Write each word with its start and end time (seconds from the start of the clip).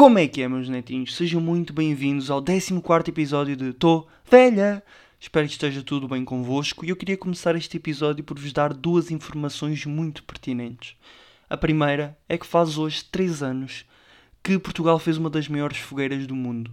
Como 0.00 0.18
é 0.18 0.26
que 0.26 0.40
é, 0.40 0.48
meus 0.48 0.66
netinhos? 0.66 1.14
Sejam 1.14 1.42
muito 1.42 1.74
bem-vindos 1.74 2.30
ao 2.30 2.42
14 2.42 2.80
episódio 3.06 3.54
de 3.54 3.74
Tô 3.74 4.06
Velha! 4.24 4.82
Espero 5.20 5.46
que 5.46 5.52
esteja 5.52 5.82
tudo 5.82 6.08
bem 6.08 6.24
convosco 6.24 6.86
e 6.86 6.88
eu 6.88 6.96
queria 6.96 7.18
começar 7.18 7.54
este 7.54 7.76
episódio 7.76 8.24
por 8.24 8.38
vos 8.38 8.50
dar 8.50 8.72
duas 8.72 9.10
informações 9.10 9.84
muito 9.84 10.22
pertinentes. 10.24 10.96
A 11.50 11.56
primeira 11.58 12.16
é 12.26 12.38
que 12.38 12.46
faz 12.46 12.78
hoje 12.78 13.04
3 13.12 13.42
anos 13.42 13.84
que 14.42 14.58
Portugal 14.58 14.98
fez 14.98 15.18
uma 15.18 15.28
das 15.28 15.46
maiores 15.48 15.76
fogueiras 15.76 16.26
do 16.26 16.34
mundo. 16.34 16.70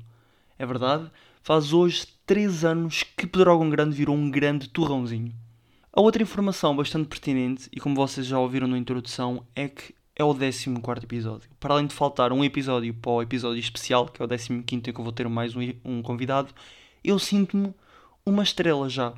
É 0.57 0.65
verdade? 0.65 1.11
Faz 1.43 1.73
hoje 1.73 2.07
3 2.25 2.63
anos 2.63 3.03
que 3.03 3.27
Pedrógão 3.27 3.69
Grande 3.69 3.93
virou 3.93 4.15
um 4.15 4.31
grande 4.31 4.69
torrãozinho. 4.69 5.33
A 5.91 5.99
outra 5.99 6.23
informação 6.23 6.73
bastante 6.73 7.09
pertinente, 7.09 7.67
e 7.73 7.79
como 7.81 7.93
vocês 7.93 8.25
já 8.25 8.39
ouviram 8.39 8.69
na 8.69 8.77
introdução, 8.77 9.45
é 9.53 9.67
que 9.67 9.96
é 10.17 10.23
o 10.23 10.33
14 10.33 11.05
episódio. 11.05 11.47
Para 11.59 11.75
além 11.75 11.85
de 11.85 11.93
faltar 11.93 12.33
um 12.33 12.43
episódio 12.43 12.91
para 12.91 13.11
o 13.11 13.21
episódio 13.21 13.59
especial, 13.59 14.07
que 14.07 14.19
é 14.19 14.25
o 14.25 14.27
15 14.27 14.51
em 14.51 14.61
que 14.81 14.89
eu 14.89 15.03
vou 15.03 15.13
ter 15.13 15.29
mais 15.29 15.55
um, 15.55 15.61
um 15.85 16.01
convidado, 16.01 16.51
eu 17.03 17.19
sinto-me 17.19 17.71
uma 18.25 18.41
estrela 18.41 18.89
já. 18.89 19.13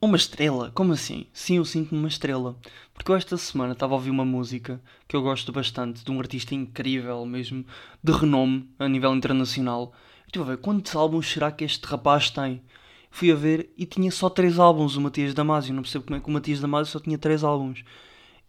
Uma 0.00 0.16
estrela? 0.16 0.70
Como 0.72 0.92
assim? 0.92 1.26
Sim, 1.32 1.56
eu 1.56 1.64
sinto-me 1.64 1.98
uma 1.98 2.06
estrela. 2.06 2.56
Porque 2.92 3.10
eu 3.10 3.16
esta 3.16 3.36
semana 3.36 3.72
estava 3.72 3.92
a 3.92 3.96
ouvir 3.96 4.10
uma 4.10 4.24
música 4.24 4.80
que 5.08 5.16
eu 5.16 5.22
gosto 5.22 5.50
bastante, 5.50 6.04
de 6.04 6.12
um 6.12 6.20
artista 6.20 6.54
incrível 6.54 7.26
mesmo, 7.26 7.64
de 8.00 8.12
renome 8.12 8.70
a 8.78 8.88
nível 8.88 9.12
internacional. 9.16 9.92
Eu 10.20 10.26
estive 10.26 10.44
a 10.44 10.48
ver 10.54 10.58
quantos 10.58 10.94
álbuns 10.94 11.28
será 11.28 11.50
que 11.50 11.64
este 11.64 11.84
rapaz 11.86 12.30
tem. 12.30 12.62
Fui 13.10 13.32
a 13.32 13.34
ver 13.34 13.72
e 13.76 13.84
tinha 13.84 14.12
só 14.12 14.30
3 14.30 14.60
álbuns, 14.60 14.94
o 14.94 15.00
Matias 15.00 15.34
Damasio. 15.34 15.74
Não 15.74 15.82
percebo 15.82 16.04
como 16.04 16.16
é 16.16 16.20
que 16.20 16.28
o 16.28 16.32
Matias 16.32 16.60
Damasio 16.60 16.92
só 16.92 17.00
tinha 17.00 17.18
3 17.18 17.42
álbuns. 17.42 17.82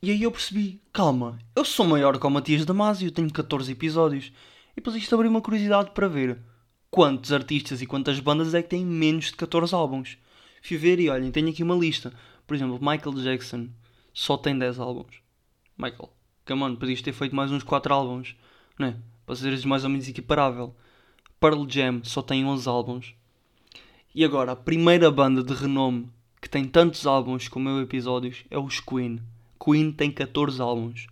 E 0.06 0.12
aí 0.12 0.22
eu 0.22 0.30
percebi, 0.30 0.80
calma, 0.94 1.40
eu 1.56 1.66
sou 1.66 1.84
maior 1.84 2.20
que 2.20 2.28
o 2.28 2.30
Matias 2.30 2.64
Damasio, 2.64 3.10
tenho 3.10 3.34
14 3.34 3.72
episódios. 3.72 4.32
E 4.74 4.76
depois 4.76 4.96
isto 4.96 5.16
abriu 5.16 5.32
uma 5.32 5.42
curiosidade 5.42 5.90
para 5.96 6.08
ver 6.08 6.38
quantos 6.92 7.34
artistas 7.34 7.82
e 7.82 7.88
quantas 7.88 8.20
bandas 8.20 8.54
é 8.54 8.62
que 8.62 8.70
têm 8.70 8.86
menos 8.86 9.32
de 9.32 9.36
14 9.36 9.74
álbuns. 9.74 10.20
Fui 10.62 10.78
ver 10.78 11.00
e 11.00 11.10
olhem, 11.10 11.32
tenho 11.32 11.50
aqui 11.50 11.64
uma 11.64 11.74
lista. 11.74 12.14
Por 12.46 12.54
exemplo, 12.54 12.78
Michael 12.80 13.16
Jackson 13.24 13.68
só 14.14 14.38
tem 14.38 14.56
10 14.56 14.80
álbuns. 14.80 15.24
Michael, 15.76 16.14
come 16.46 16.62
on, 16.62 16.76
podias 16.76 17.02
ter 17.02 17.12
feito 17.12 17.36
mais 17.36 17.52
uns 17.52 17.64
4 17.64 17.92
álbuns, 17.92 18.36
não 18.78 18.90
é? 18.90 18.96
Para 19.26 19.36
seres 19.36 19.66
mais 19.66 19.86
ou 19.86 19.90
menos 19.90 20.08
equiparável. 20.08 20.76
Pearl 21.40 21.66
Jam 21.68 22.02
só 22.04 22.22
tem 22.22 22.46
11 22.46 22.70
álbuns. 22.70 23.16
E 24.14 24.24
agora, 24.24 24.52
a 24.52 24.56
primeira 24.56 25.10
banda 25.10 25.42
de 25.42 25.56
renome 25.56 26.12
que 26.40 26.48
tem 26.48 26.64
tantos 26.64 27.08
álbuns 27.08 27.48
como 27.48 27.70
eu 27.70 27.82
episódios 27.82 28.46
é 28.52 28.60
os 28.60 28.80
Queen. 28.80 29.20
Queen 29.66 29.92
tem 29.92 30.12
14 30.12 30.62
álbuns. 30.62 31.08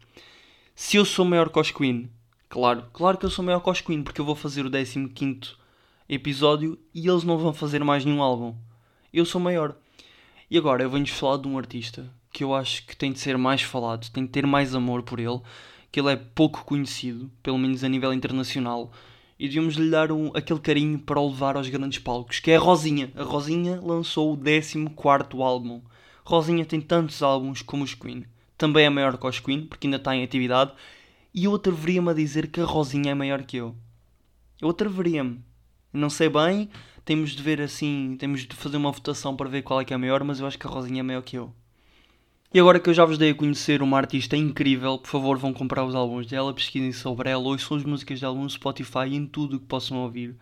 Se 0.76 0.96
eu 0.96 1.04
sou 1.04 1.26
maior 1.26 1.50
que 1.50 1.59
os 1.59 1.72
Queen, 1.72 2.08
claro, 2.48 2.86
claro 2.94 3.18
que 3.18 3.26
eu 3.26 3.30
sou 3.32 3.44
maior 3.44 3.59
que 3.59 3.70
os 3.72 3.82
Queen, 3.82 4.04
porque 4.04 4.22
eu 4.22 4.26
vou 4.26 4.36
fazer 4.36 4.64
o 4.64 4.70
15 4.70 5.56
episódio 6.08 6.78
e 6.94 7.09
eles 7.09 7.24
não 7.24 7.40
vão 7.40 7.52
fazer 7.52 7.84
mais 7.84 8.06
nenhum 8.06 8.22
álbum. 8.22 8.56
Eu 9.12 9.26
sou 9.26 9.42
maior. 9.42 9.76
E 10.52 10.56
agora 10.56 10.84
eu 10.84 10.90
venho-vos 10.92 11.18
falar 11.18 11.38
de 11.38 11.48
um 11.48 11.58
artista 11.58 12.08
que 12.31 12.44
eu 12.44 12.54
acho 12.54 12.86
que 12.86 12.96
tem 12.96 13.12
de 13.12 13.20
ser 13.20 13.40
mais 13.40 13.64
falado, 13.64 14.12
tem 14.12 14.24
de 14.24 14.30
ter 14.30 14.46
mais 14.46 14.76
amor 14.76 15.02
por 15.02 15.20
ele, 15.20 15.42
que 15.92 16.00
ele 16.00 16.12
é 16.12 16.16
pouco 16.16 16.64
conhecido, 16.64 17.31
pelo 17.42 17.58
menos 17.58 17.84
a 17.84 17.90
nível 17.90 18.14
internacional, 18.14 18.92
e 19.40 19.48
devíamos 19.48 19.74
lhe 19.76 19.90
dar 19.90 20.12
um, 20.12 20.30
aquele 20.36 20.59
carinho 20.59 21.00
para 21.00 21.20
o 21.20 21.28
levar 21.28 21.58
aos 21.58 21.70
grandes 21.70 21.98
palcos, 21.98 22.40
que 22.40 22.52
é 22.52 22.58
a 22.58 22.59
Rosinha. 22.59 23.12
A 23.16 23.24
Rosinha 23.24 23.81
lançou 23.81 24.31
o 24.31 24.38
14 24.38 25.42
álbum. 25.42 25.81
Rosinha 26.24 26.66
tem 26.66 26.80
tantos 26.80 27.24
álbuns 27.24 27.64
como 27.64 27.84
os 27.84 27.96
Queen 27.96 28.26
também 28.64 28.86
é 28.86 28.89
maior 28.89 29.17
que 29.17 29.28
os 29.28 29.42
Queen, 29.42 29.66
porque 29.66 29.88
ainda 29.88 29.97
está 29.97 30.16
em 30.16 30.23
atividade, 30.23 30.72
e 31.33 31.44
eu 31.44 31.53
atreveria-me 31.53 32.11
a 32.11 32.14
dizer 32.14 32.47
que 32.47 32.62
a 32.62 32.63
Rosinha 32.63 33.12
é 33.12 33.13
maior 33.13 33.44
que 33.44 33.57
eu. 33.57 33.75
Eu 34.62 34.69
atreveria-me. 34.69 35.44
Não 35.91 36.09
sei 36.09 36.29
bem, 36.29 36.69
temos 37.03 37.31
de 37.31 37.44
ver 37.44 37.59
assim, 37.59 38.16
temos 38.18 38.47
de 38.47 38.56
fazer 38.56 38.78
uma 38.78 38.90
votação 38.90 39.35
para 39.35 39.50
ver 39.50 39.63
qual 39.63 39.81
é 39.81 39.84
que 39.84 39.94
é 39.94 39.97
maior, 39.97 40.23
mas 40.23 40.40
eu 40.40 40.47
acho 40.47 40.57
que 40.57 40.66
a 40.66 40.69
Rosinha 40.69 41.02
é 41.02 41.03
maior 41.03 41.22
que 41.23 41.38
eu. 41.38 41.53
E 42.53 42.59
agora 42.59 42.79
que 42.79 42.90
eu 42.90 42.94
já 42.94 43.03
vos 43.03 43.18
dei 43.18 43.31
a 43.31 43.35
conhecer 43.35 43.81
uma 43.81 43.97
artista 43.97 44.38
incrível, 44.38 44.97
por 44.97 45.09
favor 45.09 45.38
vão 45.38 45.52
comprar 45.52 45.84
os 45.84 45.94
álbuns 45.94 46.25
dela, 46.28 46.53
pesquisem 46.53 46.94
sobre 46.94 47.29
ela, 47.29 47.44
ouçam 47.44 47.75
as 47.75 47.84
músicas 47.84 48.22
dela 48.22 48.34
no 48.34 48.50
Spotify 48.50 49.09
e 49.09 49.18
em 49.18 49.25
tudo 49.25 49.57
o 49.57 49.59
que 49.59 49.66
possam 49.66 49.97
ouvir. 49.97 50.38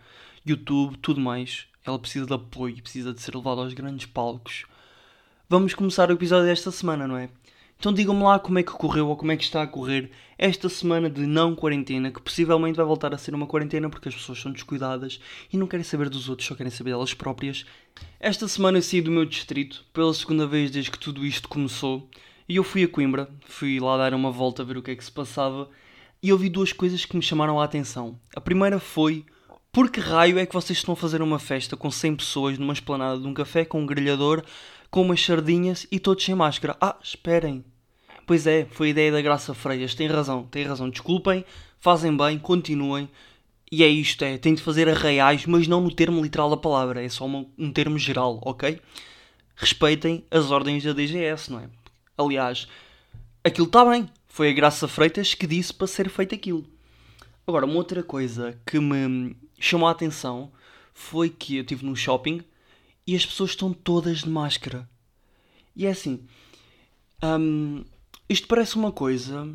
YouTube, 0.46 0.96
tudo 0.98 1.20
mais. 1.20 1.66
Ela 1.84 1.98
precisa 1.98 2.24
de 2.24 2.34
apoio, 2.34 2.80
precisa 2.80 3.12
de 3.12 3.20
ser 3.20 3.34
levada 3.34 3.62
aos 3.62 3.74
grandes 3.74 4.06
palcos. 4.06 4.64
Vamos 5.48 5.74
começar 5.74 6.08
o 6.08 6.12
episódio 6.12 6.46
desta 6.46 6.70
semana, 6.70 7.08
não 7.08 7.16
é? 7.16 7.28
Então 7.82 7.92
digam-me 7.92 8.22
lá 8.22 8.38
como 8.38 8.60
é 8.60 8.62
que 8.62 8.70
correu 8.70 9.08
ou 9.08 9.16
como 9.16 9.32
é 9.32 9.36
que 9.36 9.42
está 9.42 9.60
a 9.60 9.66
correr 9.66 10.12
esta 10.38 10.68
semana 10.68 11.10
de 11.10 11.26
não 11.26 11.52
quarentena, 11.52 12.12
que 12.12 12.22
possivelmente 12.22 12.76
vai 12.76 12.86
voltar 12.86 13.12
a 13.12 13.18
ser 13.18 13.34
uma 13.34 13.44
quarentena 13.44 13.90
porque 13.90 14.08
as 14.08 14.14
pessoas 14.14 14.40
são 14.40 14.52
descuidadas 14.52 15.18
e 15.52 15.56
não 15.56 15.66
querem 15.66 15.82
saber 15.82 16.08
dos 16.08 16.28
outros, 16.28 16.46
só 16.46 16.54
querem 16.54 16.70
saber 16.70 16.92
delas 16.92 17.12
próprias. 17.12 17.66
Esta 18.20 18.46
semana 18.46 18.78
eu 18.78 18.82
saí 18.82 19.00
do 19.00 19.10
meu 19.10 19.24
distrito 19.24 19.84
pela 19.92 20.14
segunda 20.14 20.46
vez 20.46 20.70
desde 20.70 20.92
que 20.92 20.98
tudo 20.98 21.26
isto 21.26 21.48
começou 21.48 22.08
e 22.48 22.54
eu 22.54 22.62
fui 22.62 22.84
a 22.84 22.88
Coimbra, 22.88 23.28
fui 23.46 23.80
lá 23.80 23.96
dar 23.96 24.14
uma 24.14 24.30
volta 24.30 24.62
a 24.62 24.64
ver 24.64 24.76
o 24.76 24.82
que 24.82 24.92
é 24.92 24.94
que 24.94 25.04
se 25.04 25.10
passava 25.10 25.68
e 26.22 26.32
ouvi 26.32 26.48
duas 26.48 26.72
coisas 26.72 27.04
que 27.04 27.16
me 27.16 27.22
chamaram 27.22 27.60
a 27.60 27.64
atenção. 27.64 28.16
A 28.36 28.40
primeira 28.40 28.78
foi 28.78 29.26
por 29.72 29.90
que 29.90 29.98
raio 29.98 30.38
é 30.38 30.46
que 30.46 30.54
vocês 30.54 30.78
estão 30.78 30.92
a 30.92 30.96
fazer 30.96 31.20
uma 31.20 31.40
festa 31.40 31.76
com 31.76 31.90
100 31.90 32.14
pessoas 32.14 32.58
numa 32.58 32.74
esplanada 32.74 33.18
de 33.18 33.26
um 33.26 33.34
café 33.34 33.64
com 33.64 33.80
um 33.80 33.86
grelhador, 33.86 34.44
com 34.88 35.02
umas 35.02 35.20
sardinhas 35.20 35.84
e 35.90 35.98
todos 35.98 36.24
sem 36.24 36.36
máscara? 36.36 36.76
Ah, 36.80 36.96
esperem. 37.02 37.71
Pois 38.26 38.46
é, 38.46 38.64
foi 38.70 38.88
a 38.88 38.90
ideia 38.90 39.12
da 39.12 39.20
Graça 39.22 39.54
Freitas. 39.54 39.94
Tem 39.94 40.06
razão, 40.06 40.44
tem 40.44 40.64
razão. 40.64 40.88
Desculpem, 40.88 41.44
fazem 41.80 42.16
bem, 42.16 42.38
continuem. 42.38 43.08
E 43.70 43.82
é 43.82 43.88
isto, 43.88 44.22
é, 44.22 44.36
tem 44.36 44.54
de 44.54 44.62
fazer 44.62 44.88
arraiais, 44.88 45.46
mas 45.46 45.66
não 45.66 45.80
no 45.80 45.90
termo 45.90 46.22
literal 46.22 46.50
da 46.50 46.58
palavra, 46.58 47.02
é 47.02 47.08
só 47.08 47.26
um 47.26 47.72
termo 47.72 47.98
geral, 47.98 48.38
ok? 48.44 48.78
Respeitem 49.56 50.22
as 50.30 50.50
ordens 50.50 50.84
da 50.84 50.92
DGS, 50.92 51.50
não 51.50 51.58
é? 51.58 51.70
Aliás, 52.18 52.68
aquilo 53.42 53.66
está 53.66 53.82
bem. 53.84 54.06
Foi 54.28 54.50
a 54.50 54.52
Graça 54.52 54.86
Freitas 54.86 55.34
que 55.34 55.46
disse 55.46 55.72
para 55.72 55.86
ser 55.86 56.10
feito 56.10 56.34
aquilo. 56.34 56.66
Agora, 57.46 57.64
uma 57.64 57.76
outra 57.76 58.02
coisa 58.02 58.58
que 58.66 58.78
me 58.78 59.34
chamou 59.58 59.88
a 59.88 59.92
atenção 59.92 60.52
foi 60.92 61.30
que 61.30 61.56
eu 61.56 61.62
estive 61.62 61.84
no 61.84 61.96
shopping 61.96 62.42
e 63.06 63.16
as 63.16 63.24
pessoas 63.24 63.50
estão 63.50 63.72
todas 63.72 64.18
de 64.18 64.28
máscara. 64.28 64.88
E 65.74 65.86
é 65.86 65.90
assim, 65.90 66.20
hum, 67.22 67.84
isto 68.28 68.46
parece 68.46 68.76
uma 68.76 68.92
coisa 68.92 69.48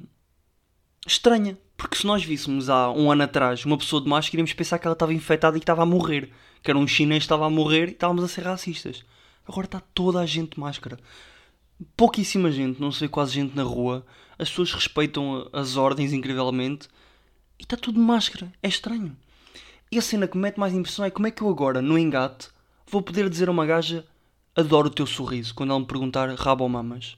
estranha. 1.06 1.58
Porque 1.76 1.96
se 1.96 2.08
nós 2.08 2.24
víssemos 2.24 2.70
há 2.70 2.92
um 2.92 3.12
ano 3.12 3.24
atrás 3.24 3.64
uma 3.64 3.78
pessoa 3.78 4.02
de 4.02 4.10
máscara, 4.10 4.36
iríamos 4.36 4.54
pensar 4.54 4.80
que 4.80 4.88
ela 4.88 4.94
estava 4.94 5.14
infectada 5.14 5.56
e 5.58 5.60
que 5.60 5.64
estava 5.64 5.84
a 5.84 5.86
morrer. 5.86 6.32
Que 6.64 6.72
era 6.72 6.78
um 6.78 6.88
chinês 6.88 7.20
que 7.20 7.26
estava 7.26 7.46
a 7.46 7.50
morrer 7.50 7.90
e 7.90 7.92
estávamos 7.92 8.24
a 8.24 8.28
ser 8.28 8.42
racistas. 8.42 9.06
Agora 9.48 9.66
está 9.66 9.80
toda 9.80 10.20
a 10.20 10.26
gente 10.26 10.56
de 10.56 10.60
máscara. 10.60 10.98
Pouquíssima 11.96 12.52
gente, 12.52 12.82
não 12.82 12.92
se 12.92 13.02
vê 13.02 13.08
quase 13.08 13.34
gente 13.34 13.56
na 13.56 13.64
rua. 13.64 14.06
As 14.40 14.50
pessoas 14.50 14.74
respeitam 14.74 15.48
as 15.54 15.78
ordens 15.78 16.14
incrivelmente. 16.14 16.88
E 17.60 17.64
está 17.64 17.78
tudo 17.78 17.96
de 17.96 18.06
máscara. 18.06 18.52
É 18.62 18.68
estranho. 18.68 19.16
E 19.92 19.98
a 19.98 20.02
cena 20.02 20.28
que 20.28 20.36
me 20.36 20.44
mete 20.44 20.60
mais 20.60 20.74
impressão 20.74 21.06
é 21.06 21.12
como 21.12 21.28
é 21.28 21.32
que 21.32 21.42
eu 21.42 21.50
agora, 21.50 21.82
no 21.82 21.98
engate, 21.98 22.50
vou 22.90 23.02
poder 23.02 23.30
dizer 23.30 23.48
a 23.48 23.52
uma 23.52 23.66
gaja 23.66 24.06
adoro 24.58 24.88
o 24.88 24.92
teu 24.92 25.06
sorriso 25.06 25.54
quando 25.54 25.70
ela 25.70 25.80
me 25.80 25.86
perguntar 25.86 26.30
rabo 26.34 26.64
ou 26.64 26.70
mamas. 26.70 27.16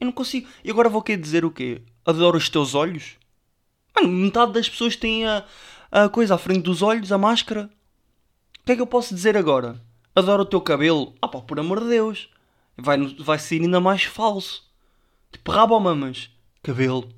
Eu 0.00 0.06
não 0.06 0.12
consigo. 0.12 0.48
E 0.62 0.70
agora 0.70 0.88
vou 0.88 1.02
querer 1.02 1.20
dizer 1.20 1.44
o 1.44 1.50
quê? 1.50 1.82
Adoro 2.04 2.36
os 2.36 2.48
teus 2.48 2.74
olhos? 2.74 3.16
Mano, 3.94 4.08
metade 4.08 4.52
das 4.52 4.68
pessoas 4.68 4.96
tem 4.96 5.26
a, 5.26 5.44
a 5.90 6.08
coisa 6.08 6.34
à 6.34 6.38
frente 6.38 6.62
dos 6.62 6.82
olhos, 6.82 7.12
a 7.12 7.18
máscara. 7.18 7.70
O 8.60 8.64
que 8.64 8.72
é 8.72 8.76
que 8.76 8.82
eu 8.82 8.86
posso 8.86 9.14
dizer 9.14 9.36
agora? 9.36 9.80
Adoro 10.14 10.42
o 10.42 10.46
teu 10.46 10.60
cabelo? 10.60 11.14
Ah 11.20 11.28
pá, 11.28 11.40
por 11.40 11.58
amor 11.58 11.80
de 11.80 11.88
Deus. 11.88 12.28
Vai, 12.76 12.98
vai 13.18 13.38
ser 13.38 13.60
ainda 13.60 13.80
mais 13.80 14.04
falso. 14.04 14.64
Tipo, 15.30 15.52
rabo 15.52 15.74
ou 15.74 15.80
mamas? 15.80 16.30
Cabelo. 16.62 17.08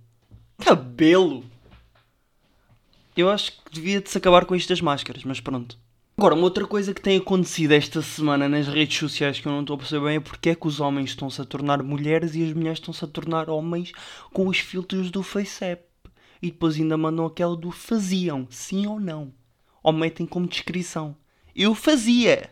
Cabelo? 0.58 1.44
Eu 3.16 3.30
acho 3.30 3.52
que 3.52 3.70
devia 3.72 4.00
de 4.00 4.10
se 4.10 4.18
acabar 4.18 4.44
com 4.44 4.54
isto 4.54 4.68
das 4.68 4.80
máscaras, 4.80 5.24
mas 5.24 5.40
pronto. 5.40 5.78
Agora, 6.18 6.34
uma 6.34 6.44
outra 6.44 6.66
coisa 6.66 6.94
que 6.94 7.02
tem 7.02 7.18
acontecido 7.18 7.72
esta 7.72 8.00
semana 8.00 8.48
nas 8.48 8.66
redes 8.66 8.96
sociais 8.96 9.38
que 9.38 9.46
eu 9.46 9.52
não 9.52 9.60
estou 9.60 9.74
a 9.74 9.78
perceber 9.78 10.06
bem 10.06 10.16
é 10.16 10.20
porque 10.20 10.48
é 10.48 10.54
que 10.54 10.66
os 10.66 10.80
homens 10.80 11.10
estão-se 11.10 11.42
a 11.42 11.44
tornar 11.44 11.82
mulheres 11.82 12.34
e 12.34 12.42
as 12.42 12.54
mulheres 12.54 12.78
estão-se 12.78 13.04
a 13.04 13.06
tornar 13.06 13.50
homens 13.50 13.92
com 14.32 14.48
os 14.48 14.58
filtros 14.58 15.10
do 15.10 15.22
FaceApp. 15.22 15.84
E 16.40 16.50
depois 16.50 16.76
ainda 16.76 16.96
mandam 16.96 17.26
aquela 17.26 17.54
do 17.54 17.70
faziam, 17.70 18.46
sim 18.48 18.86
ou 18.86 18.98
não. 18.98 19.30
Ou 19.82 19.92
metem 19.92 20.24
como 20.24 20.48
descrição. 20.48 21.14
Eu 21.54 21.74
fazia. 21.74 22.48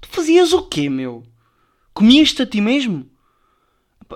Tu 0.00 0.08
fazias 0.08 0.52
o 0.52 0.62
quê, 0.62 0.90
meu? 0.90 1.22
Comias-te 1.92 2.42
a 2.42 2.46
ti 2.46 2.60
mesmo? 2.60 3.08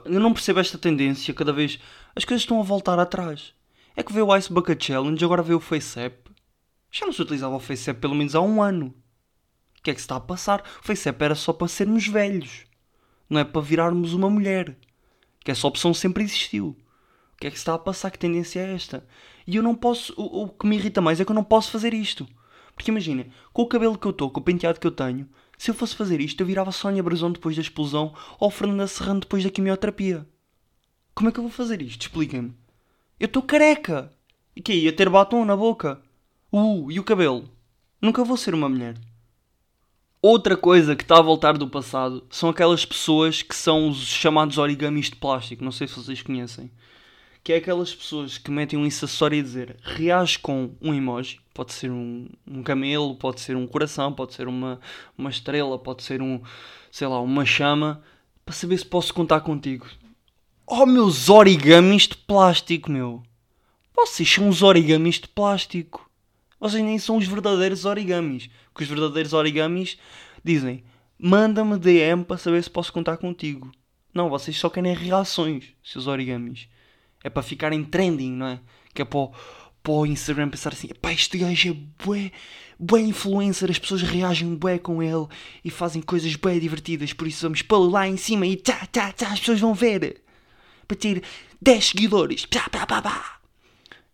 Eu 0.06 0.19
não 0.19 0.35
percebo 0.35 0.59
esta 0.59 0.77
tendência, 0.77 1.33
cada 1.33 1.53
vez 1.53 1.79
as 2.17 2.25
coisas 2.25 2.43
estão 2.43 2.59
a 2.59 2.65
voltar 2.65 2.99
atrás. 2.99 3.55
É 3.95 4.03
que 4.03 4.12
veio 4.12 4.27
o 4.27 4.37
Ice 4.37 4.53
Bucket 4.53 4.85
Challenge, 4.85 5.25
agora 5.25 5.41
veio 5.41 5.59
o 5.59 5.61
FaceApp. 5.61 6.27
Já 6.90 7.06
não 7.06 7.12
se 7.12 7.23
utilizava 7.23 7.56
o 7.56 7.61
FaceApp 7.61 8.00
pelo 8.00 8.14
menos 8.14 8.35
há 8.35 8.40
um 8.40 8.62
ano. 8.62 8.94
O 9.79 9.82
que 9.82 9.90
é 9.90 9.94
que 9.94 10.00
se 10.00 10.05
está 10.05 10.17
a 10.17 10.20
passar? 10.20 10.62
O 10.82 10.87
FaceApp 10.87 11.23
era 11.23 11.35
só 11.35 11.52
para 11.52 11.69
sermos 11.69 12.06
velhos. 12.06 12.67
Não 13.29 13.40
é 13.40 13.44
para 13.44 13.61
virarmos 13.61 14.14
uma 14.14 14.31
mulher. 14.31 14.76
Que 15.44 15.50
essa 15.50 15.67
opção 15.67 15.93
sempre 15.94 16.25
existiu. 16.25 16.76
O 17.35 17.37
que 17.38 17.46
é 17.46 17.50
que 17.50 17.56
se 17.56 17.62
está 17.62 17.75
a 17.75 17.79
passar? 17.79 18.11
Que 18.11 18.19
tendência 18.19 18.61
é 18.61 18.75
esta? 18.75 19.06
E 19.46 19.56
eu 19.56 19.62
não 19.62 19.75
posso. 19.75 20.12
O, 20.17 20.43
o 20.43 20.49
que 20.49 20.67
me 20.67 20.76
irrita 20.76 21.00
mais 21.00 21.20
é 21.20 21.25
que 21.25 21.31
eu 21.31 21.35
não 21.35 21.44
posso 21.44 21.70
fazer 21.70 21.94
isto. 21.94 22.26
Porque 22.75 22.90
imagina, 22.90 23.26
com 23.52 23.62
o 23.62 23.67
cabelo 23.67 23.99
que 23.99 24.06
eu 24.06 24.11
estou, 24.11 24.31
com 24.31 24.40
o 24.40 24.43
penteado 24.43 24.79
que 24.79 24.87
eu 24.87 24.90
tenho, 24.90 25.29
se 25.56 25.70
eu 25.70 25.75
fosse 25.75 25.96
fazer 25.96 26.20
isto, 26.20 26.40
eu 26.40 26.46
virava 26.46 26.70
Sónia 26.70 27.02
Brasão 27.02 27.32
depois 27.32 27.56
da 27.56 27.62
explosão 27.62 28.14
ou 28.38 28.50
Fernanda 28.50 28.87
Serrano 28.87 29.20
depois 29.20 29.43
da 29.43 29.50
quimioterapia. 29.50 30.26
Como 31.14 31.29
é 31.29 31.32
que 31.32 31.38
eu 31.38 31.43
vou 31.43 31.50
fazer 31.50 31.82
isto? 31.82 32.02
Expliquem-me. 32.02 32.55
Eu 33.19 33.26
estou 33.26 33.43
careca. 33.43 34.12
E 34.55 34.62
que 34.62 34.73
Ia 34.73 34.93
ter 34.93 35.08
batom 35.08 35.44
na 35.44 35.56
boca. 35.56 36.00
Uh, 36.50 36.91
e 36.91 36.99
o 36.99 37.05
cabelo? 37.05 37.49
Nunca 38.00 38.25
vou 38.25 38.37
ser 38.37 38.55
uma 38.55 38.69
mulher. 38.69 38.97
Outra 40.21 40.56
coisa 40.56 40.97
que 40.97 41.05
está 41.05 41.19
a 41.19 41.23
voltar 41.23 41.59
do 41.59 41.69
passado 41.69 42.25
são 42.31 42.49
aquelas 42.49 42.85
pessoas 42.85 43.43
que 43.43 43.55
são 43.55 43.89
os 43.89 43.99
chamados 43.99 44.56
origamis 44.56 45.11
de 45.11 45.17
plástico. 45.17 45.62
Não 45.62 45.71
sei 45.71 45.87
se 45.87 45.95
vocês 45.95 46.23
conhecem. 46.23 46.71
Que 47.45 47.53
é 47.53 47.56
aquelas 47.56 47.95
pessoas 47.95 48.39
que 48.39 48.50
metem 48.50 48.79
um 48.79 48.85
acessório 48.85 49.39
a 49.39 49.43
dizer 49.43 49.77
reage 49.83 50.39
com 50.39 50.71
um 50.81 50.95
emoji. 50.95 51.39
Pode 51.53 51.73
ser 51.75 51.91
um, 51.91 52.29
um 52.47 52.62
camelo, 52.62 53.15
pode 53.15 53.41
ser 53.41 53.55
um 53.55 53.67
coração, 53.67 54.12
pode 54.12 54.35
ser 54.35 54.49
uma, 54.49 54.81
uma 55.17 55.31
estrela, 55.31 55.79
pode 55.79 56.03
ser 56.03 56.23
um, 56.23 56.41
sei 56.91 57.06
lá, 57.06 57.21
uma 57.21 57.45
chama. 57.45 58.03
Para 58.45 58.55
saber 58.55 58.79
se 58.79 58.87
posso 58.87 59.12
contar 59.12 59.43
contigo. 59.43 59.87
Oh, 60.67 60.87
meus 60.87 61.29
origamis 61.29 62.09
de 62.09 62.17
plástico, 62.17 62.91
meu. 62.91 63.23
Vocês 63.95 64.33
são 64.33 64.49
os 64.49 64.62
origamis 64.62 65.17
de 65.17 65.29
plástico. 65.29 66.07
Vocês 66.60 66.82
nem 66.82 66.99
são 66.99 67.16
os 67.16 67.26
verdadeiros 67.26 67.84
origamis. 67.84 68.49
Que 68.75 68.82
os 68.82 68.88
verdadeiros 68.88 69.32
origamis 69.32 69.99
dizem: 70.44 70.84
manda-me 71.19 71.78
DM 71.78 72.25
para 72.25 72.38
saber 72.38 72.62
se 72.62 72.70
posso 72.70 72.93
contar 72.93 73.16
contigo. 73.16 73.70
Não, 74.12 74.28
vocês 74.28 74.56
só 74.56 74.69
querem 74.69 74.94
reações, 74.94 75.66
seus 75.82 76.06
origamis. 76.06 76.69
É 77.22 77.31
para 77.31 77.43
ficarem 77.43 77.84
trending, 77.84 78.32
não 78.32 78.46
é? 78.46 78.60
Que 78.94 79.02
é 79.02 79.05
para 79.05 79.19
o, 79.19 79.32
para 79.82 79.93
o 79.93 80.06
Instagram 80.06 80.49
pensar 80.49 80.72
assim: 80.72 80.88
pá, 81.00 81.12
este 81.12 81.38
gajo 81.38 81.70
é 81.70 82.05
bué, 82.05 82.32
bué 82.78 83.00
influencer, 83.00 83.70
as 83.70 83.78
pessoas 83.78 84.02
reagem 84.02 84.54
bué 84.54 84.78
com 84.78 85.02
ele 85.02 85.26
e 85.64 85.70
fazem 85.70 86.02
coisas 86.02 86.34
bué 86.37 86.58
divertidas, 86.58 87.12
por 87.12 87.26
isso 87.26 87.43
vamos 87.43 87.62
pô-lo 87.62 87.90
lá 87.90 88.08
em 88.08 88.16
cima 88.16 88.46
e 88.46 88.56
tá, 88.56 88.87
tá, 88.87 89.12
tá, 89.12 89.28
as 89.32 89.40
pessoas 89.40 89.61
vão 89.61 89.75
ver 89.75 90.22
para 90.87 90.96
ter 90.96 91.22
10 91.61 91.84
seguidores. 91.84 92.46
Pá, 92.46 92.69
pá, 92.70 92.87
pá, 92.87 93.02
pá. 93.02 93.40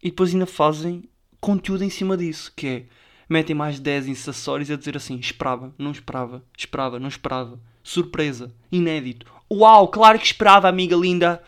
E 0.03 0.11
depois 0.11 0.33
ainda 0.33 0.47
fazem 0.47 1.05
conteúdo 1.45 1.85
em 1.85 1.91
cima 1.91 2.17
disso, 2.17 2.53
que 2.57 2.67
é 2.67 2.85
metem 3.29 3.55
mais 3.55 3.79
10 3.79 4.09
acessórios 4.09 4.71
a 4.71 4.77
dizer 4.77 4.97
assim: 4.97 5.19
esperava, 5.19 5.75
não 5.77 5.91
esperava, 5.91 6.43
esperava, 6.57 6.99
não 6.99 7.09
esperava, 7.09 7.61
surpresa, 7.83 8.55
inédito. 8.73 9.31
Uau, 9.53 9.89
claro 9.89 10.19
que 10.19 10.25
esperava, 10.25 10.69
amiga 10.69 10.97
linda. 10.97 11.43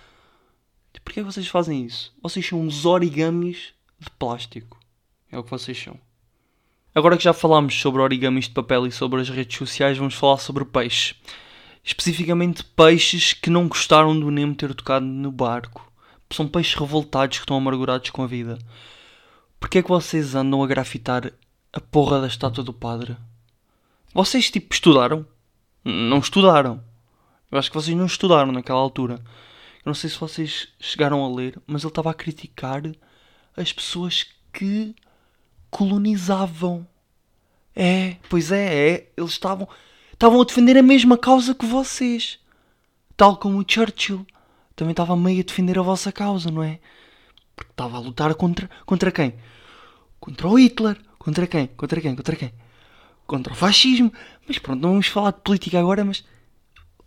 Porquê 1.03 1.23
vocês 1.23 1.47
fazem 1.47 1.85
isso? 1.85 2.13
Vocês 2.21 2.45
são 2.45 2.61
uns 2.61 2.85
origamis 2.85 3.73
de 3.99 4.11
plástico. 4.11 4.79
É 5.31 5.39
o 5.39 5.45
que 5.45 5.51
vocês 5.51 5.81
são. 5.81 5.97
Agora 6.95 7.17
que 7.17 7.25
já 7.25 7.33
falámos 7.33 7.81
sobre 7.81 8.03
origamis 8.03 8.47
de 8.47 8.51
papel 8.51 8.87
e 8.87 8.93
sobre 8.93 9.21
as 9.21 9.29
redes 9.29 9.57
sociais, 9.57 9.97
vamos 9.97 10.15
falar 10.15 10.39
sobre 10.39 10.65
peixe 10.65 11.15
especificamente 11.87 12.65
peixes 12.65 13.33
que 13.33 13.49
não 13.49 13.69
gostaram 13.69 14.19
do 14.19 14.29
Nemo 14.29 14.57
ter 14.57 14.75
tocado 14.75 15.07
no 15.07 15.31
barco. 15.31 15.89
São 16.33 16.49
peixes 16.49 16.75
revoltados 16.75 17.39
que 17.39 17.45
estão 17.45 17.57
amargurados 17.57 18.11
com 18.11 18.25
a 18.25 18.27
vida. 18.27 18.59
Porquê 19.59 19.79
é 19.79 19.83
que 19.83 19.89
vocês 19.89 20.35
andam 20.35 20.63
a 20.63 20.67
grafitar 20.67 21.33
a 21.73 21.81
porra 21.81 22.21
da 22.21 22.27
estátua 22.27 22.63
do 22.63 22.73
padre? 22.73 23.17
Vocês, 24.13 24.51
tipo, 24.51 24.73
estudaram? 24.73 25.27
Não 25.85 26.19
estudaram. 26.19 26.83
Eu 27.51 27.59
acho 27.59 27.71
que 27.71 27.77
vocês 27.77 27.97
não 27.97 28.07
estudaram 28.07 28.53
naquela 28.53 28.81
altura. 28.81 29.15
Eu 29.85 29.91
não 29.91 29.95
sei 29.95 30.11
se 30.11 30.19
vocês 30.19 30.69
chegaram 30.81 31.25
a 31.25 31.35
ler, 31.35 31.61
mas 31.67 31.83
ele 31.83 31.91
estava 31.91 32.11
a 32.11 32.15
criticar 32.15 32.83
as 33.57 33.73
pessoas 33.73 34.27
que 34.53 34.95
colonizavam. 35.71 36.87
É, 37.75 38.17
pois 38.29 38.51
é, 38.51 38.91
é. 38.91 39.13
Eles 39.17 39.33
estavam 39.33 39.69
estavam 40.13 40.41
a 40.41 40.45
defender 40.45 40.77
a 40.77 40.83
mesma 40.83 41.17
causa 41.17 41.55
que 41.55 41.67
vocês. 41.67 42.39
Tal 43.17 43.37
como 43.37 43.59
o 43.59 43.65
Churchill 43.67 44.27
também 44.75 44.93
estava 44.93 45.17
meio 45.17 45.41
a 45.41 45.45
defender 45.45 45.79
a 45.79 45.83
vossa 45.83 46.11
causa, 46.11 46.51
não 46.51 46.63
é? 46.63 46.81
Porque 47.57 47.73
estava 47.73 47.97
a 47.97 48.01
lutar 48.01 48.35
contra, 48.35 48.69
contra 48.85 49.11
quem? 49.11 49.35
Contra 50.21 50.47
o 50.47 50.59
Hitler. 50.59 50.99
Contra 51.19 51.47
quem? 51.47 51.67
Contra 51.69 52.01
quem? 52.01 52.15
Contra 52.15 52.37
quem? 52.37 52.53
Contra 53.27 53.53
o 53.53 53.57
fascismo. 53.57 54.13
Mas 54.47 54.59
pronto, 54.59 54.81
não 54.81 54.91
vamos 54.91 55.09
falar 55.09 55.33
de 55.33 55.41
política 55.41 55.81
agora, 55.81 56.05
mas 56.05 56.23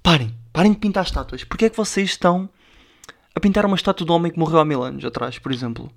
parem, 0.03 0.35
parem 0.51 0.73
de 0.73 0.79
pintar 0.79 1.05
estátuas. 1.05 1.43
Porquê 1.43 1.65
é 1.65 1.69
que 1.69 1.77
vocês 1.77 2.09
estão 2.09 2.49
a 3.33 3.39
pintar 3.39 3.65
uma 3.65 3.75
estátua 3.75 4.05
do 4.05 4.13
homem 4.13 4.31
que 4.31 4.39
morreu 4.39 4.59
há 4.59 4.65
mil 4.65 4.83
anos 4.83 5.05
atrás, 5.05 5.37
por 5.39 5.51
exemplo? 5.51 5.89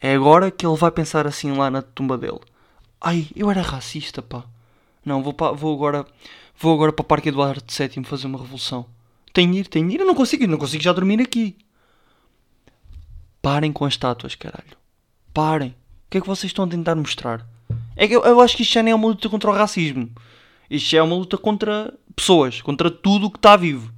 É 0.00 0.14
agora 0.14 0.50
que 0.50 0.66
ele 0.66 0.76
vai 0.76 0.90
pensar 0.90 1.26
assim 1.26 1.52
lá 1.56 1.70
na 1.70 1.80
tumba 1.80 2.18
dele. 2.18 2.40
Ai, 3.00 3.28
eu 3.34 3.50
era 3.50 3.62
racista, 3.62 4.20
pá. 4.20 4.44
Não, 5.04 5.22
vou, 5.22 5.32
pa, 5.32 5.52
vou 5.52 5.72
agora 5.74 6.04
vou 6.58 6.74
agora 6.74 6.92
para 6.92 7.02
o 7.02 7.06
Parque 7.06 7.28
Eduardo 7.28 7.64
VII 7.66 8.04
fazer 8.04 8.26
uma 8.26 8.38
revolução. 8.38 8.86
Tenho 9.32 9.52
de 9.52 9.58
ir, 9.60 9.68
tenho 9.68 9.88
de 9.88 9.94
ir. 9.94 10.00
Eu 10.00 10.06
não 10.06 10.14
consigo, 10.14 10.44
eu 10.44 10.48
não 10.48 10.58
consigo 10.58 10.82
já 10.82 10.92
dormir 10.92 11.20
aqui. 11.20 11.56
Parem 13.46 13.72
com 13.72 13.84
as 13.84 13.92
estátuas, 13.92 14.34
caralho. 14.34 14.76
Parem. 15.32 15.68
O 15.68 16.10
que 16.10 16.18
é 16.18 16.20
que 16.20 16.26
vocês 16.26 16.50
estão 16.50 16.64
a 16.64 16.68
tentar 16.68 16.96
mostrar? 16.96 17.46
É 17.94 18.08
que 18.08 18.16
eu, 18.16 18.24
eu 18.24 18.40
acho 18.40 18.56
que 18.56 18.64
isto 18.64 18.74
já 18.74 18.82
nem 18.82 18.90
é 18.90 18.94
uma 18.96 19.06
luta 19.06 19.28
contra 19.28 19.48
o 19.48 19.52
racismo. 19.52 20.10
Isto 20.68 20.90
já 20.90 20.98
é 20.98 21.02
uma 21.02 21.14
luta 21.14 21.38
contra 21.38 21.94
pessoas, 22.16 22.60
contra 22.60 22.90
tudo 22.90 23.28
o 23.28 23.30
que 23.30 23.38
está 23.38 23.54
vivo. 23.54 23.92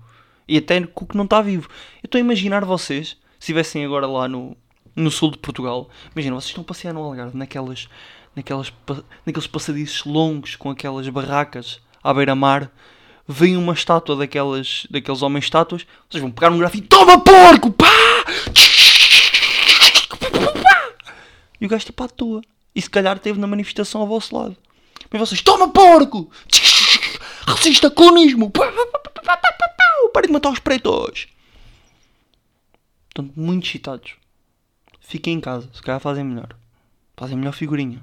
E 0.47 0.59
até 0.59 0.87
o 0.95 1.07
que 1.07 1.17
não 1.17 1.25
está 1.25 1.41
vivo. 1.41 1.67
Eu 2.03 2.09
estou 2.09 2.19
a 2.19 2.21
imaginar 2.21 2.63
vocês, 2.63 3.09
se 3.09 3.17
estivessem 3.39 3.87
agora 3.87 4.07
lá 4.07 4.29
no, 4.29 4.55
no 4.95 5.11
sul 5.11 5.31
de 5.31 5.39
Portugal, 5.39 5.89
imagina, 6.15 6.35
vocês 6.35 6.51
estão 6.51 6.61
a 6.61 6.67
passear 6.67 6.93
no 6.93 7.01
Algarve, 7.01 7.35
naquelas 7.35 7.89
naquelas, 8.37 8.71
naqueles 9.25 9.47
passadiços 9.47 10.05
longos 10.05 10.57
com 10.57 10.69
aquelas 10.69 11.09
barracas 11.09 11.81
à 12.05 12.13
beira-mar, 12.13 12.71
vem 13.27 13.57
uma 13.57 13.73
estátua 13.73 14.15
daquelas, 14.15 14.87
daqueles 14.91 15.23
homens 15.23 15.45
estátuas, 15.45 15.87
vocês 16.07 16.21
vão 16.21 16.31
pegar 16.31 16.53
um 16.53 16.59
grafite, 16.59 16.87
toma 16.87 17.19
porco! 17.19 17.71
Pá! 17.71 17.89
E 21.61 21.67
o 21.67 21.69
gajo 21.69 21.87
a 21.97 22.09
toa. 22.09 22.43
E 22.75 22.81
se 22.81 22.89
calhar 22.89 23.17
esteve 23.17 23.39
na 23.39 23.47
manifestação 23.47 24.01
ao 24.01 24.07
vosso 24.07 24.37
lado. 24.37 24.57
Mas 25.11 25.21
vocês, 25.21 25.43
toma 25.43 25.69
porco! 25.69 26.31
Racista, 27.47 27.91
colonismo! 27.91 28.51
Parem 28.51 30.29
de 30.29 30.33
matar 30.33 30.51
os 30.51 30.59
pretos! 30.59 31.29
Estão 33.09 33.31
muito 33.35 33.67
excitados. 33.67 34.15
Fiquem 35.01 35.35
em 35.35 35.41
casa, 35.41 35.69
se 35.73 35.83
calhar 35.83 36.01
fazem 36.01 36.25
melhor. 36.25 36.55
Fazem 37.17 37.37
melhor 37.37 37.53
figurinha. 37.53 38.03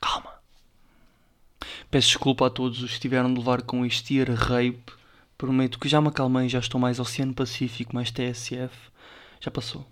Calma. 0.00 0.34
Peço 1.90 2.08
desculpa 2.08 2.46
a 2.46 2.50
todos 2.50 2.82
os 2.82 2.94
que 2.94 3.00
tiveram 3.00 3.32
de 3.32 3.38
levar 3.38 3.62
com 3.62 3.86
este 3.86 4.16
year 4.16 4.30
rape. 4.32 4.92
Prometo 5.38 5.78
que 5.78 5.88
já 5.88 6.00
me 6.00 6.08
acalmei, 6.08 6.48
já 6.48 6.58
estou 6.58 6.80
mais 6.80 7.00
Oceano 7.00 7.32
Pacífico, 7.32 7.94
mais 7.94 8.10
TSF. 8.10 8.74
Já 9.40 9.50
passou. 9.50 9.86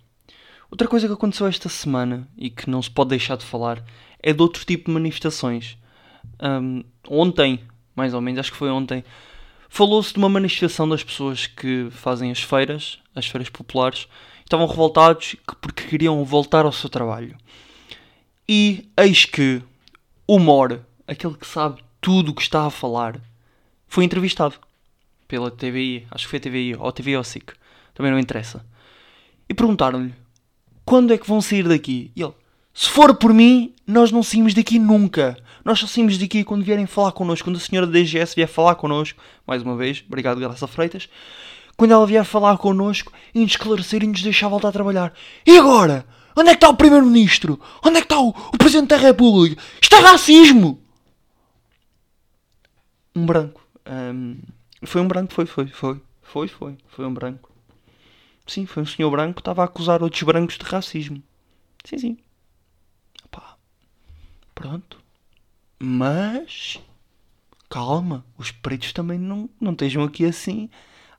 Outra 0.71 0.87
coisa 0.87 1.07
que 1.07 1.13
aconteceu 1.13 1.47
esta 1.47 1.67
semana 1.67 2.27
e 2.37 2.49
que 2.49 2.69
não 2.69 2.81
se 2.81 2.91
pode 2.91 3.09
deixar 3.09 3.35
de 3.35 3.45
falar 3.45 3.83
é 4.21 4.31
de 4.31 4.41
outro 4.41 4.63
tipo 4.63 4.85
de 4.85 4.91
manifestações. 4.91 5.77
Um, 6.41 6.83
ontem, 7.07 7.59
mais 7.95 8.13
ou 8.13 8.21
menos, 8.21 8.39
acho 8.39 8.51
que 8.51 8.57
foi 8.57 8.69
ontem, 8.69 9.03
falou-se 9.67 10.13
de 10.13 10.19
uma 10.19 10.29
manifestação 10.29 10.87
das 10.87 11.03
pessoas 11.03 11.47
que 11.47 11.87
fazem 11.89 12.29
as 12.29 12.41
feiras, 12.41 12.99
as 13.15 13.25
feiras 13.25 13.49
populares, 13.49 14.07
estavam 14.41 14.67
revoltados 14.67 15.35
porque 15.59 15.87
queriam 15.87 16.23
voltar 16.23 16.65
ao 16.65 16.71
seu 16.71 16.89
trabalho. 16.89 17.35
E 18.47 18.89
eis 18.97 19.25
que 19.25 19.61
o 20.27 20.37
Mor, 20.37 20.81
aquele 21.07 21.35
que 21.35 21.47
sabe 21.47 21.83
tudo 21.99 22.31
o 22.31 22.35
que 22.35 22.41
está 22.41 22.65
a 22.65 22.71
falar, 22.71 23.19
foi 23.87 24.03
entrevistado 24.03 24.55
pela 25.27 25.49
TVI, 25.49 26.07
acho 26.11 26.25
que 26.25 26.29
foi 26.29 26.37
a 26.37 26.41
TVI 26.41 26.75
ou 26.75 26.87
a 26.87 26.91
TVI 26.91 27.17
ou 27.17 27.23
SIC, 27.23 27.53
também 27.93 28.11
não 28.11 28.19
interessa. 28.19 28.65
E 29.47 29.53
perguntaram-lhe 29.53 30.13
quando 30.89 31.13
é 31.13 31.19
que 31.19 31.27
vão 31.27 31.39
sair 31.39 31.67
daqui? 31.67 32.11
E 32.15 32.23
ele, 32.23 32.33
se 32.73 32.89
for 32.89 33.13
por 33.13 33.31
mim, 33.31 33.75
nós 33.85 34.11
não 34.11 34.23
saímos 34.23 34.55
daqui 34.55 34.79
nunca. 34.79 35.37
Nós 35.63 35.77
só 35.77 35.85
saímos 35.85 36.17
daqui 36.17 36.43
quando 36.43 36.63
vierem 36.63 36.87
falar 36.87 37.11
connosco, 37.11 37.45
quando 37.47 37.57
a 37.57 37.59
senhora 37.59 37.85
da 37.85 37.93
DGS 37.93 38.33
vier 38.35 38.47
falar 38.47 38.73
connosco, 38.73 39.21
mais 39.45 39.61
uma 39.61 39.75
vez, 39.75 40.03
obrigado 40.07 40.39
Graça 40.39 40.65
Freitas, 40.65 41.07
quando 41.77 41.91
ela 41.91 42.07
vier 42.07 42.25
falar 42.25 42.57
connosco 42.57 43.13
e 43.35 43.39
nos 43.39 43.51
esclarecer 43.51 44.01
e 44.01 44.07
nos 44.07 44.23
deixar 44.23 44.47
voltar 44.47 44.69
a 44.69 44.71
trabalhar. 44.71 45.13
E 45.45 45.59
agora? 45.59 46.07
Onde 46.35 46.49
é 46.49 46.53
que 46.53 46.57
está 46.57 46.69
o 46.69 46.75
Primeiro-Ministro? 46.75 47.61
Onde 47.85 47.97
é 47.97 48.01
que 48.01 48.05
está 48.05 48.19
o, 48.19 48.29
o 48.29 48.57
Presidente 48.57 48.89
da 48.89 48.97
República? 48.97 49.61
Isto 49.79 49.95
é 49.95 49.99
racismo! 49.99 50.81
Um 53.15 53.27
branco. 53.27 53.61
Um, 53.87 54.39
foi 54.85 55.01
um 55.01 55.07
branco, 55.07 55.35
foi, 55.35 55.45
foi, 55.45 55.67
foi. 55.67 56.01
Foi, 56.23 56.47
foi. 56.47 56.77
Foi 56.87 57.05
um 57.05 57.13
branco. 57.13 57.48
Sim, 58.49 58.65
foi 58.65 58.83
um 58.83 58.85
senhor 58.85 59.09
branco 59.11 59.35
que 59.35 59.41
estava 59.41 59.61
a 59.61 59.65
acusar 59.65 60.01
outros 60.01 60.23
brancos 60.23 60.57
de 60.57 60.65
racismo. 60.65 61.21
Sim, 61.85 61.97
sim. 61.97 62.17
Pronto. 64.59 64.99
Mas. 65.79 66.79
Calma. 67.69 68.25
Os 68.37 68.51
pretos 68.51 68.91
também 68.91 69.17
não, 69.17 69.49
não 69.59 69.71
estejam 69.71 70.03
aqui 70.03 70.25
assim 70.25 70.69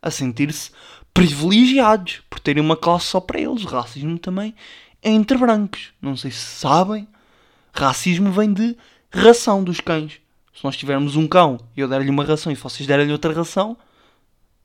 a 0.03 0.11
sentir-se 0.11 0.71
privilegiados 1.15 2.23
por 2.29 2.39
terem 2.39 2.63
uma 2.63 2.77
classe 2.77 3.07
só 3.07 3.19
para 3.19 3.41
eles. 3.41 3.65
O 3.65 3.69
racismo 3.69 4.19
também 4.19 4.55
entre 5.03 5.39
brancos. 5.39 5.95
Não 6.03 6.19
sei 6.19 6.31
se 6.31 6.39
sabem. 6.39 7.09
Racismo 7.73 8.31
vem 8.31 8.53
de 8.53 8.77
ração 9.11 9.65
dos 9.65 9.81
cães. 9.81 10.21
Se 10.53 10.63
nós 10.63 10.77
tivermos 10.77 11.17
um 11.17 11.27
cão 11.27 11.59
e 11.75 11.81
eu 11.81 11.89
der-lhe 11.89 12.11
uma 12.11 12.25
ração 12.25 12.53
e 12.53 12.57
vocês 12.57 12.87
derem-lhe 12.87 13.13
outra 13.13 13.33
ração, 13.33 13.75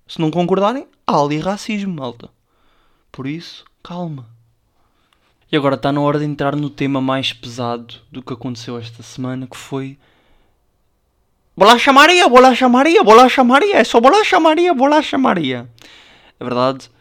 se 0.06 0.20
não 0.20 0.30
concordarem, 0.30 0.86
há 1.08 1.18
ali 1.18 1.38
racismo, 1.38 1.94
malta. 1.94 2.30
Por 3.16 3.28
isso, 3.28 3.64
calma. 3.82 4.28
E 5.50 5.56
agora 5.56 5.76
está 5.76 5.90
na 5.90 6.02
hora 6.02 6.20
de 6.20 6.26
entrar 6.26 6.54
no 6.54 6.70
tema 6.70 7.00
mais 7.00 7.32
pesado 7.32 7.96
do 8.12 8.22
que 8.22 8.34
aconteceu 8.34 8.78
esta 8.78 9.02
semana, 9.02 9.48
que 9.48 9.56
foi 9.56 9.98
Bolacha 11.56 11.94
Maria, 11.94 12.28
Bolacha 12.28 12.68
Maria, 12.68 13.02
Bolacha 13.06 13.42
Maria, 13.42 13.78
é 13.78 13.86
só 13.86 14.02
Bolacha 14.02 14.38
Maria, 14.38 14.74
Bolacha 14.74 15.18
Maria. 15.18 15.66
É 16.38 16.44
verdade, 16.44 16.92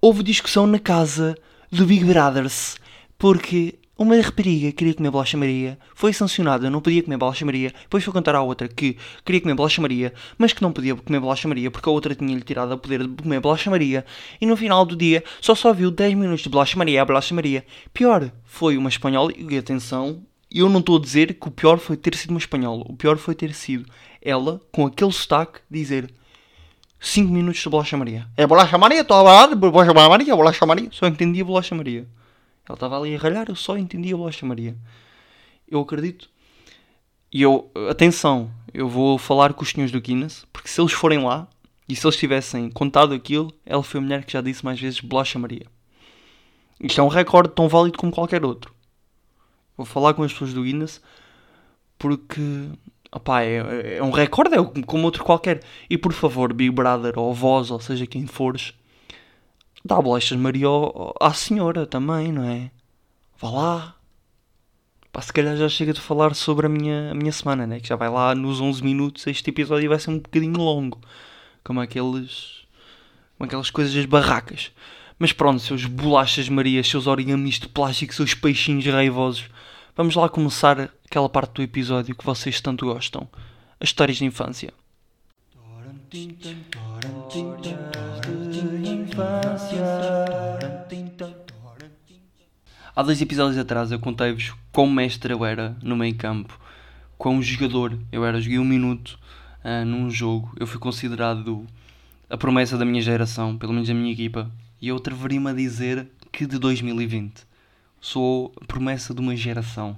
houve 0.00 0.24
discussão 0.24 0.66
na 0.66 0.80
casa 0.80 1.38
do 1.70 1.86
Big 1.86 2.04
Brothers, 2.04 2.74
porque 3.16 3.78
uma 4.02 4.20
rapariga 4.20 4.72
queria 4.72 4.94
comer 4.94 5.10
bolacha 5.10 5.36
Maria, 5.36 5.78
foi 5.94 6.12
sancionada, 6.12 6.68
não 6.68 6.80
podia 6.80 7.02
comer 7.02 7.16
bolacha 7.16 7.44
Maria, 7.44 7.72
depois 7.82 8.02
foi 8.04 8.12
contar 8.12 8.34
à 8.34 8.42
outra 8.42 8.68
que 8.68 8.96
queria 9.24 9.40
comer 9.40 9.54
bolacha 9.54 9.80
Maria, 9.80 10.12
mas 10.36 10.52
que 10.52 10.60
não 10.60 10.72
podia 10.72 10.94
comer 10.94 11.20
bolacha 11.20 11.48
Maria 11.48 11.70
porque 11.70 11.88
a 11.88 11.92
outra 11.92 12.14
tinha-lhe 12.14 12.42
tirado 12.42 12.72
o 12.72 12.78
poder 12.78 13.06
de 13.06 13.22
comer 13.22 13.40
bolacha 13.40 13.70
Maria, 13.70 14.04
e 14.40 14.46
no 14.46 14.56
final 14.56 14.84
do 14.84 14.96
dia 14.96 15.22
só 15.40 15.54
só 15.54 15.72
viu 15.72 15.90
10 15.90 16.14
minutos 16.14 16.42
de 16.42 16.48
bolacha 16.48 16.76
Maria, 16.76 17.04
bolacha 17.04 17.34
Maria. 17.34 17.64
Pior, 17.94 18.30
foi 18.44 18.76
uma 18.76 18.88
espanhola, 18.88 19.32
e 19.36 19.56
atenção, 19.56 20.22
eu 20.50 20.68
não 20.68 20.80
estou 20.80 20.98
a 20.98 21.00
dizer 21.00 21.34
que 21.34 21.48
o 21.48 21.50
pior 21.50 21.78
foi 21.78 21.96
ter 21.96 22.14
sido 22.14 22.30
uma 22.30 22.38
espanhola, 22.38 22.84
o 22.86 22.96
pior 22.96 23.16
foi 23.16 23.34
ter 23.34 23.54
sido 23.54 23.86
ela, 24.20 24.60
com 24.70 24.86
aquele 24.86 25.12
sotaque, 25.12 25.60
dizer 25.70 26.12
5 27.00 27.32
minutos 27.32 27.60
de 27.60 27.68
bolacha 27.68 27.96
Maria. 27.96 28.26
É 28.36 28.46
bolacha 28.46 28.78
Maria, 28.78 29.00
estou 29.00 29.16
a 29.16 29.24
falar, 29.24 29.54
bolacha 29.56 29.92
Maria, 29.92 30.36
bolacha 30.36 30.66
Maria. 30.66 30.88
Só 30.92 31.06
entendia 31.06 31.44
bolacha 31.44 31.74
Maria. 31.74 32.06
Ela 32.72 32.76
estava 32.76 32.98
ali 32.98 33.14
a 33.14 33.18
ralhar, 33.18 33.46
eu 33.50 33.54
só 33.54 33.76
entendia 33.76 34.14
a 34.14 34.16
bolacha 34.16 34.46
Maria. 34.46 34.74
Eu 35.68 35.80
acredito. 35.80 36.30
E 37.30 37.42
eu, 37.42 37.70
atenção, 37.90 38.50
eu 38.72 38.88
vou 38.88 39.18
falar 39.18 39.52
com 39.52 39.62
os 39.62 39.68
senhores 39.68 39.92
do 39.92 40.00
Guinness, 40.00 40.46
porque 40.50 40.68
se 40.68 40.80
eles 40.80 40.92
forem 40.92 41.22
lá 41.22 41.46
e 41.86 41.94
se 41.94 42.06
eles 42.06 42.16
tivessem 42.16 42.70
contado 42.70 43.12
aquilo, 43.12 43.52
ela 43.66 43.82
foi 43.82 44.00
a 44.00 44.02
mulher 44.02 44.24
que 44.24 44.32
já 44.32 44.40
disse 44.40 44.64
mais 44.64 44.80
vezes 44.80 45.00
bolacha 45.00 45.38
Maria. 45.38 45.66
Isto 46.80 46.98
é 46.98 47.04
um 47.04 47.08
recorde 47.08 47.50
tão 47.50 47.68
válido 47.68 47.98
como 47.98 48.10
qualquer 48.10 48.42
outro. 48.42 48.74
Vou 49.76 49.84
falar 49.84 50.14
com 50.14 50.22
as 50.22 50.32
pessoas 50.32 50.54
do 50.54 50.62
Guinness 50.62 51.02
porque 51.98 52.70
opá, 53.14 53.42
é, 53.42 53.96
é 53.98 54.02
um 54.02 54.10
recorde, 54.10 54.54
é 54.54 54.82
como 54.86 55.04
outro 55.04 55.22
qualquer. 55.22 55.60
E 55.90 55.98
por 55.98 56.14
favor, 56.14 56.54
Big 56.54 56.70
Brother 56.70 57.18
ou 57.18 57.34
vós, 57.34 57.70
ou 57.70 57.80
seja 57.80 58.06
quem 58.06 58.26
fores, 58.26 58.72
Dá 59.84 60.00
bolachas 60.00 60.38
Maria 60.38 60.68
à 61.20 61.34
senhora 61.34 61.86
também, 61.86 62.30
não 62.30 62.44
é? 62.44 62.70
Vá 63.38 63.50
lá. 63.50 63.96
Pá, 65.12 65.20
se 65.20 65.32
calhar 65.32 65.56
já 65.56 65.68
chega 65.68 65.92
de 65.92 66.00
falar 66.00 66.34
sobre 66.34 66.66
a 66.66 66.68
minha, 66.68 67.10
a 67.10 67.14
minha 67.14 67.32
semana, 67.32 67.66
né? 67.66 67.80
Que 67.80 67.88
já 67.88 67.96
vai 67.96 68.08
lá 68.08 68.34
nos 68.34 68.60
11 68.60 68.82
minutos. 68.82 69.26
Este 69.26 69.50
episódio 69.50 69.88
vai 69.88 69.98
ser 69.98 70.10
um 70.10 70.18
bocadinho 70.18 70.56
longo. 70.56 71.00
Como 71.64 71.80
aqueles. 71.80 72.64
Como 73.36 73.46
aquelas 73.46 73.70
coisas 73.70 73.92
das 73.92 74.06
barracas. 74.06 74.70
Mas 75.18 75.32
pronto, 75.32 75.60
seus 75.60 75.84
bolachas 75.84 76.48
Maria, 76.48 76.82
seus 76.84 77.06
origamis 77.06 77.58
de 77.58 77.68
plástico, 77.68 78.14
seus 78.14 78.34
peixinhos 78.34 78.86
raivosos. 78.86 79.50
Vamos 79.96 80.14
lá 80.14 80.28
começar 80.28 80.90
aquela 81.04 81.28
parte 81.28 81.54
do 81.54 81.62
episódio 81.62 82.14
que 82.14 82.24
vocês 82.24 82.60
tanto 82.60 82.86
gostam. 82.86 83.28
As 83.80 83.88
histórias 83.88 84.18
de 84.18 84.24
infância 84.24 84.72
infância. 89.12 89.84
Há 92.94 93.02
dois 93.02 93.20
episódios 93.20 93.58
atrás 93.58 93.90
eu 93.92 93.98
contei-vos 93.98 94.54
quão 94.72 94.88
mestre 94.88 95.32
eu 95.32 95.44
era 95.44 95.76
no 95.82 95.96
meio 95.96 96.14
campo, 96.14 96.58
quão 97.18 97.40
jogador 97.42 97.98
eu 98.10 98.24
era. 98.24 98.40
Joguei 98.40 98.58
um 98.58 98.64
minuto 98.64 99.18
uh, 99.64 99.84
num 99.84 100.10
jogo, 100.10 100.52
eu 100.58 100.66
fui 100.66 100.78
considerado 100.78 101.66
a 102.28 102.36
promessa 102.36 102.76
da 102.76 102.84
minha 102.84 103.02
geração, 103.02 103.56
pelo 103.56 103.72
menos 103.72 103.88
da 103.88 103.94
minha 103.94 104.12
equipa, 104.12 104.50
e 104.80 104.88
eu 104.88 104.96
atreveria-me 104.96 105.50
a 105.50 105.54
dizer 105.54 106.06
que 106.30 106.46
de 106.46 106.58
2020 106.58 107.46
sou 108.00 108.52
a 108.60 108.64
promessa 108.64 109.14
de 109.14 109.20
uma 109.20 109.36
geração, 109.36 109.96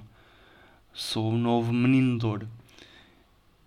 sou 0.93 1.31
o 1.31 1.37
novo 1.37 1.73
menino 1.73 2.17
de 2.17 2.25
ouro. 2.25 2.47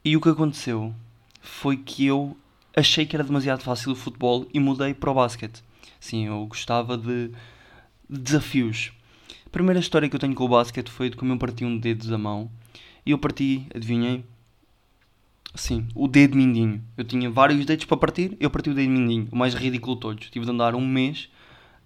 E 0.04 0.16
o 0.16 0.20
que 0.20 0.28
aconteceu 0.28 0.94
foi 1.40 1.76
que 1.76 2.06
eu 2.06 2.36
achei 2.78 3.04
que 3.04 3.16
era 3.16 3.24
demasiado 3.24 3.62
fácil 3.62 3.92
o 3.92 3.96
futebol 3.96 4.46
e 4.54 4.60
mudei 4.60 4.94
para 4.94 5.10
o 5.10 5.14
basquete. 5.14 5.62
Sim, 5.98 6.26
eu 6.26 6.46
gostava 6.46 6.96
de, 6.96 7.28
de 8.08 8.20
desafios. 8.20 8.92
A 9.46 9.50
primeira 9.50 9.80
história 9.80 10.08
que 10.08 10.14
eu 10.14 10.20
tenho 10.20 10.34
com 10.34 10.44
o 10.44 10.48
basquete 10.48 10.90
foi 10.90 11.10
de 11.10 11.16
como 11.16 11.32
eu 11.32 11.38
parti 11.38 11.64
um 11.64 11.76
dedo 11.76 12.08
da 12.08 12.16
mão. 12.16 12.50
E 13.04 13.10
eu 13.10 13.18
parti, 13.18 13.66
adivinhei? 13.74 14.24
Sim, 15.54 15.88
o 15.94 16.06
dedo 16.06 16.36
mindinho. 16.36 16.82
Eu 16.96 17.04
tinha 17.04 17.28
vários 17.28 17.64
dedos 17.64 17.84
para 17.84 17.96
partir, 17.96 18.36
eu 18.38 18.50
parti 18.50 18.70
o 18.70 18.74
dedo 18.74 18.90
mindinho. 18.90 19.28
O 19.32 19.36
mais 19.36 19.54
ridículo 19.54 19.96
de 19.96 20.00
todos. 20.00 20.30
Tive 20.30 20.44
de 20.44 20.50
andar 20.50 20.74
um 20.74 20.86
mês 20.86 21.28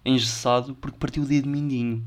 engessado 0.05 0.75
porque 0.75 0.97
parti 0.97 1.19
o 1.19 1.25
dedo 1.25 1.49
mindinho. 1.49 2.05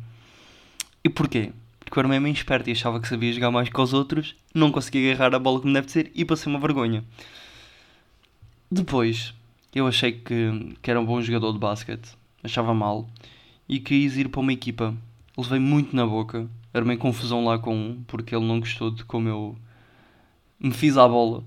E 1.02 1.08
porquê? 1.08 1.52
Porque 1.80 1.98
eu 1.98 2.00
era 2.00 2.08
mesmo 2.08 2.28
esperto 2.28 2.68
e 2.68 2.72
achava 2.72 3.00
que 3.00 3.08
sabia 3.08 3.32
jogar 3.32 3.50
mais 3.50 3.68
que 3.68 3.80
os 3.80 3.92
outros, 3.92 4.36
não 4.54 4.70
conseguia 4.70 5.12
agarrar 5.12 5.34
a 5.34 5.38
bola 5.38 5.60
como 5.60 5.72
deve 5.72 5.90
ser 5.90 6.10
e 6.14 6.24
passei 6.24 6.52
uma 6.52 6.60
vergonha. 6.60 7.02
Depois, 8.70 9.32
eu 9.72 9.86
achei 9.86 10.12
que, 10.12 10.74
que 10.82 10.90
era 10.90 11.00
um 11.00 11.04
bom 11.04 11.20
jogador 11.22 11.52
de 11.52 11.58
basquete, 11.58 12.16
achava 12.42 12.74
mal, 12.74 13.08
e 13.68 13.78
quis 13.78 14.16
ir 14.16 14.28
para 14.28 14.40
uma 14.40 14.52
equipa. 14.52 14.92
Levei 15.36 15.60
muito 15.60 15.94
na 15.94 16.04
boca, 16.04 16.48
armei 16.74 16.96
confusão 16.96 17.44
lá 17.44 17.58
com 17.58 17.76
um, 17.76 18.02
porque 18.06 18.34
ele 18.34 18.44
não 18.44 18.58
gostou 18.58 18.90
de 18.90 19.04
como 19.04 19.28
eu 19.28 19.56
me 20.58 20.72
fiz 20.72 20.96
à 20.96 21.06
bola. 21.06 21.44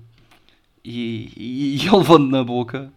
E, 0.82 1.30
e, 1.36 1.76
e 1.76 1.80
ele 1.86 1.96
levou 1.96 2.18
na 2.18 2.42
boca. 2.42 2.90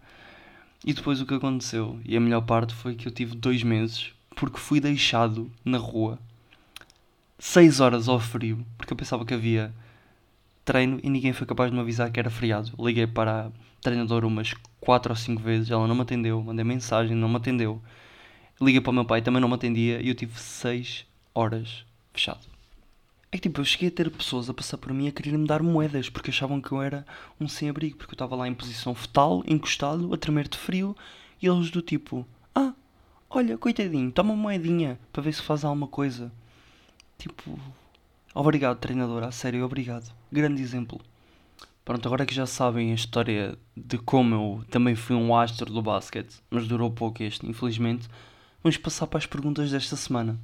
E 0.86 0.94
depois 0.94 1.20
o 1.20 1.26
que 1.26 1.34
aconteceu, 1.34 1.98
e 2.04 2.16
a 2.16 2.20
melhor 2.20 2.42
parte 2.42 2.74
foi 2.74 2.94
que 2.94 3.08
eu 3.08 3.12
tive 3.12 3.34
dois 3.34 3.62
meses, 3.62 4.12
porque 4.36 4.58
fui 4.58 4.80
deixado 4.80 5.50
na 5.64 5.78
rua, 5.78 6.18
seis 7.38 7.80
horas 7.80 8.08
ao 8.08 8.20
frio, 8.20 8.64
porque 8.76 8.92
eu 8.92 8.96
pensava 8.96 9.24
que 9.24 9.34
havia 9.34 9.74
treino 10.64 10.98
e 11.02 11.10
ninguém 11.10 11.32
foi 11.32 11.46
capaz 11.46 11.70
de 11.70 11.76
me 11.76 11.82
avisar 11.82 12.10
que 12.10 12.18
era 12.18 12.30
feriado. 12.30 12.72
Liguei 12.78 13.06
para 13.06 13.50
treinador 13.80 14.24
umas 14.24 14.54
4 14.80 15.12
ou 15.12 15.16
5 15.16 15.42
vezes, 15.42 15.70
ela 15.70 15.86
não 15.86 15.94
me 15.94 16.02
atendeu, 16.02 16.42
mandei 16.42 16.64
mensagem, 16.64 17.16
não 17.16 17.28
me 17.28 17.36
atendeu. 17.36 17.80
Liguei 18.60 18.80
para 18.80 18.90
o 18.90 18.94
meu 18.94 19.04
pai, 19.04 19.20
também 19.20 19.40
não 19.40 19.48
me 19.48 19.54
atendia 19.54 20.00
e 20.00 20.08
eu 20.08 20.14
tive 20.14 20.38
6 20.38 21.06
horas 21.34 21.84
fechado. 22.12 22.54
É 23.34 23.36
que 23.36 23.48
tipo, 23.48 23.60
eu 23.60 23.64
cheguei 23.64 23.88
a 23.88 23.90
ter 23.90 24.08
pessoas 24.12 24.48
a 24.48 24.54
passar 24.54 24.78
por 24.78 24.92
mim 24.92 25.08
a 25.08 25.12
querer 25.12 25.36
me 25.36 25.44
dar 25.44 25.60
moedas 25.60 26.08
porque 26.08 26.30
achavam 26.30 26.60
que 26.60 26.70
eu 26.70 26.80
era 26.80 27.04
um 27.40 27.48
sem-abrigo, 27.48 27.96
porque 27.96 28.12
eu 28.12 28.14
estava 28.14 28.36
lá 28.36 28.46
em 28.46 28.54
posição 28.54 28.94
fetal, 28.94 29.42
encostado, 29.44 30.14
a 30.14 30.16
tremer 30.16 30.46
de 30.46 30.56
frio, 30.56 30.96
e 31.42 31.48
eles 31.48 31.68
do 31.68 31.82
tipo: 31.82 32.24
Ah, 32.54 32.72
olha, 33.28 33.58
coitadinho, 33.58 34.12
toma 34.12 34.32
uma 34.32 34.40
moedinha 34.40 35.00
para 35.12 35.20
ver 35.20 35.34
se 35.34 35.42
faz 35.42 35.64
alguma 35.64 35.88
coisa. 35.88 36.30
Tipo, 37.18 37.58
obrigado, 38.34 38.78
treinador, 38.78 39.22
a 39.22 39.30
sério, 39.30 39.64
obrigado. 39.64 40.12
Grande 40.30 40.60
exemplo. 40.60 41.00
Pronto, 41.84 42.06
agora 42.06 42.26
que 42.26 42.34
já 42.34 42.46
sabem 42.46 42.92
a 42.92 42.94
história 42.94 43.56
de 43.76 43.98
como 43.98 44.34
eu 44.34 44.64
também 44.70 44.94
fui 44.94 45.14
um 45.14 45.36
astro 45.36 45.72
do 45.72 45.82
basquete, 45.82 46.36
mas 46.50 46.66
durou 46.66 46.90
pouco 46.90 47.22
este, 47.22 47.46
infelizmente, 47.46 48.08
vamos 48.62 48.76
passar 48.78 49.06
para 49.06 49.18
as 49.18 49.26
perguntas 49.26 49.70
desta 49.70 49.94
semana. 49.94 50.38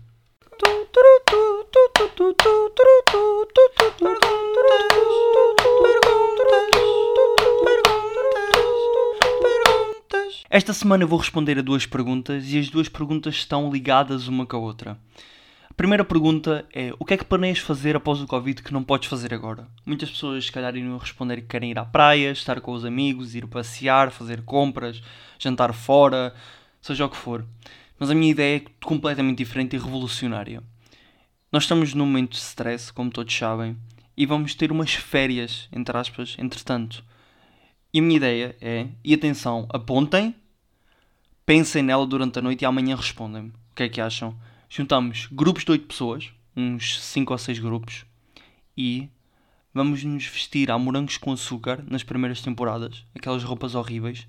Esta 10.52 10.75
semana 10.75 11.04
eu 11.04 11.09
vou 11.09 11.18
responder 11.18 11.59
a 11.59 11.62
duas 11.62 11.87
perguntas 11.87 12.52
e 12.52 12.59
as 12.59 12.68
duas 12.68 12.88
perguntas 12.88 13.37
estão 13.37 13.70
ligadas 13.70 14.28
uma 14.28 14.44
com 14.44 14.56
a 14.56 14.61
outra. 14.61 14.99
Primeira 15.76 16.04
pergunta 16.04 16.66
é: 16.72 16.92
o 16.98 17.04
que 17.04 17.14
é 17.14 17.16
que 17.16 17.24
planeias 17.24 17.58
fazer 17.58 17.96
após 17.96 18.20
o 18.20 18.26
Covid 18.26 18.62
que 18.62 18.72
não 18.72 18.82
podes 18.82 19.08
fazer 19.08 19.32
agora? 19.32 19.66
Muitas 19.86 20.10
pessoas, 20.10 20.44
se 20.44 20.52
calhar, 20.52 20.76
iriam 20.76 20.98
responder 20.98 21.36
que 21.36 21.48
querem 21.48 21.70
ir 21.70 21.78
à 21.78 21.84
praia, 21.84 22.30
estar 22.30 22.60
com 22.60 22.72
os 22.72 22.84
amigos, 22.84 23.34
ir 23.34 23.46
passear, 23.46 24.10
fazer 24.10 24.42
compras, 24.42 25.02
jantar 25.38 25.72
fora, 25.72 26.34
seja 26.80 27.06
o 27.06 27.08
que 27.08 27.16
for. 27.16 27.46
Mas 27.98 28.10
a 28.10 28.14
minha 28.14 28.30
ideia 28.30 28.58
é 28.58 28.84
completamente 28.84 29.38
diferente 29.38 29.76
e 29.76 29.78
revolucionária. 29.78 30.62
Nós 31.52 31.64
estamos 31.64 31.94
num 31.94 32.06
momento 32.06 32.32
de 32.32 32.38
stress, 32.38 32.92
como 32.92 33.10
todos 33.10 33.36
sabem, 33.36 33.76
e 34.16 34.24
vamos 34.26 34.54
ter 34.54 34.70
umas 34.70 34.94
férias, 34.94 35.68
entre 35.72 35.96
aspas, 35.96 36.36
entretanto. 36.38 37.02
E 37.92 37.98
a 37.98 38.02
minha 38.02 38.16
ideia 38.16 38.56
é, 38.60 38.86
e 39.02 39.12
atenção, 39.12 39.66
apontem, 39.70 40.34
pensem 41.44 41.82
nela 41.82 42.06
durante 42.06 42.38
a 42.38 42.42
noite 42.42 42.62
e 42.62 42.66
amanhã 42.66 42.94
respondem-me. 42.94 43.48
O 43.48 43.74
que 43.74 43.82
é 43.82 43.88
que 43.88 44.00
acham? 44.00 44.36
Juntamos 44.70 45.28
grupos 45.32 45.64
de 45.64 45.72
8 45.72 45.86
pessoas, 45.86 46.32
uns 46.56 47.02
5 47.02 47.32
ou 47.32 47.38
6 47.38 47.58
grupos, 47.58 48.06
e 48.76 49.08
vamos 49.74 50.04
nos 50.04 50.24
vestir 50.24 50.70
a 50.70 50.78
morangos 50.78 51.18
com 51.18 51.32
açúcar 51.32 51.84
nas 51.86 52.04
primeiras 52.04 52.40
temporadas, 52.40 53.04
aquelas 53.12 53.42
roupas 53.42 53.74
horríveis, 53.74 54.28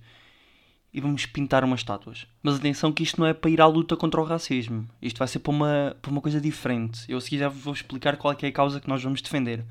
e 0.92 1.00
vamos 1.00 1.28
pintar 1.28 1.64
umas 1.64 1.82
estátuas. 1.82 2.28
Mas 2.42 2.56
atenção 2.56 2.92
que 2.92 3.04
isto 3.04 3.22
não 3.22 3.28
é 3.28 3.34
para 3.34 3.52
ir 3.52 3.62
à 3.62 3.68
luta 3.68 3.96
contra 3.96 4.20
o 4.20 4.26
racismo. 4.26 4.90
Isto 5.02 5.20
vai 5.20 5.28
ser 5.28 5.40
para 5.40 5.52
uma, 5.52 5.96
para 6.02 6.12
uma 6.12 6.20
coisa 6.20 6.42
diferente. 6.42 7.06
Eu 7.08 7.22
seguir 7.22 7.38
já 7.38 7.48
vou 7.48 7.74
explicar 7.74 8.18
qual 8.18 8.34
é, 8.34 8.38
é 8.42 8.48
a 8.48 8.52
causa 8.52 8.82
que 8.82 8.90
nós 8.90 9.02
vamos 9.02 9.22
defender. 9.22 9.64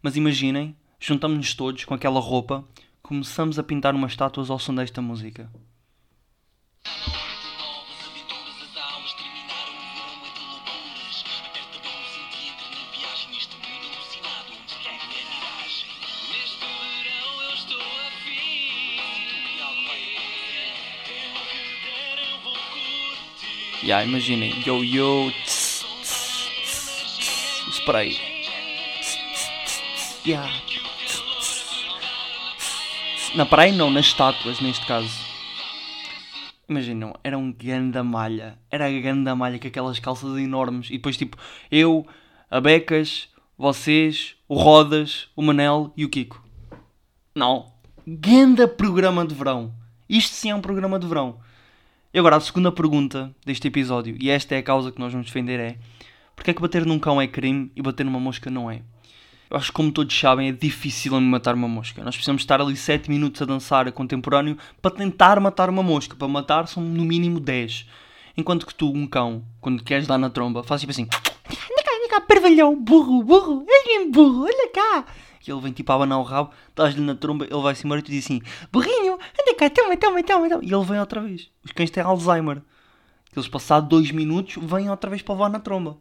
Mas 0.00 0.14
imaginem, 0.14 0.76
juntamos-nos 1.00 1.54
todos 1.54 1.84
com 1.84 1.94
aquela 1.94 2.20
roupa, 2.20 2.64
começamos 3.02 3.58
a 3.58 3.62
pintar 3.64 3.94
umas 3.94 4.12
estátuas 4.12 4.50
ao 4.50 4.58
som 4.58 4.74
desta 4.74 5.02
música. 5.02 5.50
Yeah, 23.88 24.04
imaginem. 24.04 24.52
Yo, 24.66 24.84
yo. 24.84 25.32
Tss, 25.46 25.82
tss, 26.02 26.50
tss, 27.18 27.76
spray. 27.80 28.18
Yeah. 30.26 30.46
Na 33.34 33.46
praia 33.46 33.72
não, 33.72 33.90
nas 33.90 34.04
estátuas 34.04 34.60
neste 34.60 34.84
caso. 34.84 35.08
Imaginam, 36.68 37.14
era 37.24 37.38
um 37.38 37.50
ganda 37.50 38.04
malha. 38.04 38.58
Era 38.70 38.88
a 38.88 39.00
ganda 39.00 39.34
malha 39.34 39.58
com 39.58 39.66
aquelas 39.66 39.98
calças 39.98 40.36
enormes. 40.36 40.88
E 40.90 40.98
depois 40.98 41.16
tipo, 41.16 41.38
eu, 41.70 42.06
a 42.50 42.60
Becas, 42.60 43.30
vocês, 43.56 44.36
o 44.46 44.56
Rodas, 44.56 45.28
o 45.34 45.40
Manel 45.40 45.94
e 45.96 46.04
o 46.04 46.10
Kiko. 46.10 46.44
Não. 47.34 47.72
Ganda 48.06 48.68
programa 48.68 49.26
de 49.26 49.34
verão. 49.34 49.72
Isto 50.06 50.34
sim 50.34 50.50
é 50.50 50.54
um 50.54 50.60
programa 50.60 50.98
de 50.98 51.06
verão. 51.06 51.40
E 52.12 52.18
agora 52.18 52.36
a 52.36 52.40
segunda 52.40 52.72
pergunta 52.72 53.34
deste 53.44 53.68
episódio, 53.68 54.16
e 54.18 54.30
esta 54.30 54.54
é 54.54 54.58
a 54.58 54.62
causa 54.62 54.90
que 54.90 54.98
nós 54.98 55.12
vamos 55.12 55.26
defender, 55.26 55.60
é 55.60 55.76
porque 56.34 56.50
é 56.52 56.54
que 56.54 56.62
bater 56.62 56.86
num 56.86 56.98
cão 56.98 57.20
é 57.20 57.26
crime 57.26 57.70
e 57.76 57.82
bater 57.82 58.04
numa 58.04 58.18
mosca 58.18 58.50
não 58.50 58.70
é? 58.70 58.80
Eu 59.50 59.56
acho 59.56 59.66
que 59.66 59.72
como 59.72 59.92
todos 59.92 60.18
sabem 60.18 60.48
é 60.48 60.52
difícil 60.52 61.18
matar 61.20 61.54
uma 61.54 61.68
mosca. 61.68 62.02
Nós 62.04 62.14
precisamos 62.14 62.42
estar 62.42 62.60
ali 62.60 62.76
7 62.76 63.10
minutos 63.10 63.40
a 63.40 63.44
dançar 63.44 63.88
a 63.88 63.92
contemporâneo 63.92 64.56
para 64.80 64.90
tentar 64.90 65.40
matar 65.40 65.70
uma 65.70 65.82
mosca. 65.82 66.14
Para 66.14 66.28
matar 66.28 66.68
são 66.68 66.82
no 66.82 67.02
mínimo 67.02 67.40
10. 67.40 67.86
Enquanto 68.36 68.66
que 68.66 68.74
tu, 68.74 68.92
um 68.92 69.06
cão, 69.06 69.42
quando 69.60 69.82
queres 69.82 70.06
dar 70.06 70.18
na 70.18 70.28
tromba, 70.28 70.62
faz 70.62 70.82
tipo 70.82 70.90
assim... 70.90 71.04
Anda 71.04 71.82
cá, 71.82 71.90
anda 71.96 72.08
cá, 72.10 72.20
pervalhão, 72.20 72.76
burro, 72.76 73.22
burro, 73.22 73.64
olha 73.66 74.10
burro, 74.10 74.44
olha 74.44 74.70
cá. 74.70 75.06
E 75.48 75.52
ele 75.52 75.60
vem 75.62 75.72
tipo 75.72 75.90
a 75.90 75.94
abanar 75.94 76.18
o 76.18 76.22
rabo, 76.22 76.50
dás-lhe 76.76 77.00
na 77.00 77.14
tromba, 77.14 77.46
ele 77.46 77.62
vai-se 77.62 77.86
embora 77.86 78.00
e 78.00 78.02
tu 78.02 78.10
diz 78.10 78.24
assim: 78.24 78.42
Burrinho, 78.70 79.14
anda 79.14 79.54
cá, 79.56 79.70
toma, 79.70 79.96
toma, 79.96 80.22
toma, 80.22 80.48
toma. 80.48 80.64
E 80.64 80.72
ele 80.72 80.84
vem 80.84 81.00
outra 81.00 81.22
vez. 81.22 81.50
Os 81.64 81.72
cães 81.72 81.90
têm 81.90 82.02
Alzheimer. 82.02 82.62
Eles, 83.34 83.48
passados 83.48 83.88
dois 83.88 84.10
minutos, 84.10 84.56
vêm 84.62 84.90
outra 84.90 85.08
vez 85.08 85.22
para 85.22 85.34
levar 85.34 85.48
na 85.48 85.58
tromba. 85.58 85.96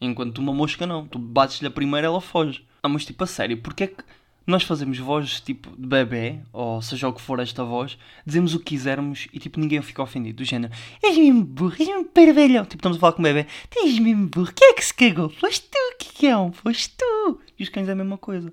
Enquanto 0.00 0.38
uma 0.38 0.52
mosca 0.52 0.86
não. 0.86 1.06
Tu 1.06 1.18
bates-lhe 1.18 1.68
a 1.68 1.70
primeira 1.70 2.08
ela 2.08 2.20
foge. 2.20 2.66
Ah, 2.82 2.88
mas 2.88 3.04
tipo, 3.04 3.22
a 3.22 3.26
sério, 3.26 3.58
porque 3.58 3.84
é 3.84 3.86
que 3.86 4.02
nós 4.46 4.64
fazemos 4.64 4.98
vozes 4.98 5.40
tipo 5.40 5.70
de 5.76 5.86
bebê, 5.86 6.40
ou 6.52 6.82
seja 6.82 7.08
o 7.08 7.12
que 7.12 7.20
for 7.20 7.38
esta 7.38 7.64
voz, 7.64 7.96
dizemos 8.26 8.54
o 8.54 8.58
que 8.58 8.66
quisermos 8.66 9.28
e 9.32 9.38
tipo 9.38 9.60
ninguém 9.60 9.80
fica 9.82 10.02
ofendido, 10.02 10.38
do 10.38 10.44
género, 10.44 10.72
és 11.02 11.16
mesmo 11.16 11.44
burro, 11.44 11.76
és 11.78 11.86
mesmo 11.86 12.04
parvelhão. 12.06 12.64
Tipo, 12.64 12.76
estamos 12.76 12.96
a 12.96 13.00
falar 13.00 13.12
com 13.12 13.20
o 13.20 13.22
bebê, 13.22 13.46
tens 13.70 13.98
mesmo 13.98 14.26
burro, 14.28 14.52
quem 14.54 14.70
é 14.70 14.74
que 14.74 14.84
se 14.84 14.94
cagou? 14.94 15.28
Foste 15.28 15.68
tu, 15.70 15.78
que 16.14 16.34
um, 16.34 16.52
foste 16.52 16.94
tu. 16.96 17.40
E 17.58 17.62
os 17.62 17.68
cães 17.68 17.88
é 17.88 17.92
a 17.92 17.96
mesma 17.96 18.18
coisa. 18.18 18.52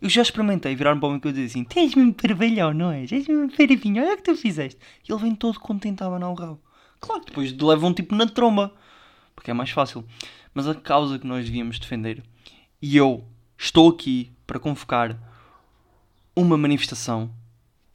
Eu 0.00 0.08
já 0.08 0.22
experimentei 0.22 0.74
virar-me 0.74 1.00
para 1.00 1.06
o 1.06 1.10
homem 1.10 1.20
e 1.22 1.32
dizer 1.32 1.44
assim: 1.44 1.64
Tens 1.64 1.94
mesmo 1.94 2.14
parvalhão, 2.14 2.72
não 2.72 2.90
és? 2.90 3.12
És 3.12 3.28
mesmo 3.28 3.50
paravinho, 3.54 4.02
olha 4.02 4.14
o 4.14 4.16
que 4.16 4.22
tu 4.22 4.36
fizeste. 4.36 4.80
E 5.06 5.12
ele 5.12 5.20
vem 5.20 5.34
todo 5.34 5.60
contente 5.60 6.02
a 6.02 6.06
abanar 6.06 6.30
o 6.30 6.34
rabo. 6.34 6.60
Claro 6.98 7.20
que 7.20 7.28
depois 7.28 7.52
levam 7.52 7.92
tipo 7.92 8.14
na 8.14 8.26
tromba, 8.26 8.72
porque 9.34 9.50
é 9.50 9.54
mais 9.54 9.70
fácil. 9.70 10.04
Mas 10.54 10.66
a 10.66 10.74
causa 10.74 11.18
que 11.18 11.26
nós 11.26 11.44
devíamos 11.44 11.78
defender, 11.78 12.22
e 12.80 12.96
eu 12.96 13.24
estou 13.58 13.90
aqui 13.90 14.32
para 14.46 14.58
convocar 14.58 15.18
uma 16.34 16.56
manifestação, 16.56 17.30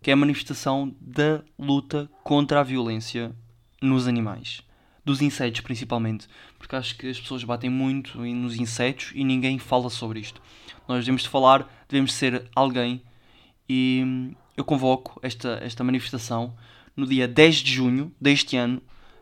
que 0.01 0.11
é 0.11 0.13
a 0.13 0.17
manifestação 0.17 0.95
da 1.01 1.43
luta 1.57 2.09
contra 2.23 2.59
a 2.59 2.63
violência 2.63 3.35
nos 3.81 4.07
animais. 4.07 4.61
Dos 5.05 5.21
insetos, 5.21 5.61
principalmente. 5.61 6.27
Porque 6.57 6.75
acho 6.75 6.97
que 6.97 7.07
as 7.07 7.19
pessoas 7.19 7.43
batem 7.43 7.69
muito 7.69 8.17
nos 8.19 8.55
insetos 8.57 9.11
e 9.13 9.23
ninguém 9.23 9.59
fala 9.59 9.89
sobre 9.89 10.19
isto. 10.19 10.41
Nós 10.87 10.99
devemos 10.99 11.21
de 11.21 11.29
falar, 11.29 11.85
devemos 11.87 12.13
ser 12.13 12.49
alguém 12.55 13.01
e 13.69 14.33
eu 14.57 14.63
convoco 14.63 15.19
esta, 15.21 15.59
esta 15.61 15.83
manifestação 15.83 16.55
no 16.95 17.05
dia 17.05 17.27
10 17.27 17.57
de 17.57 17.73
junho 17.73 18.11
deste 18.19 18.57
ano. 18.57 18.81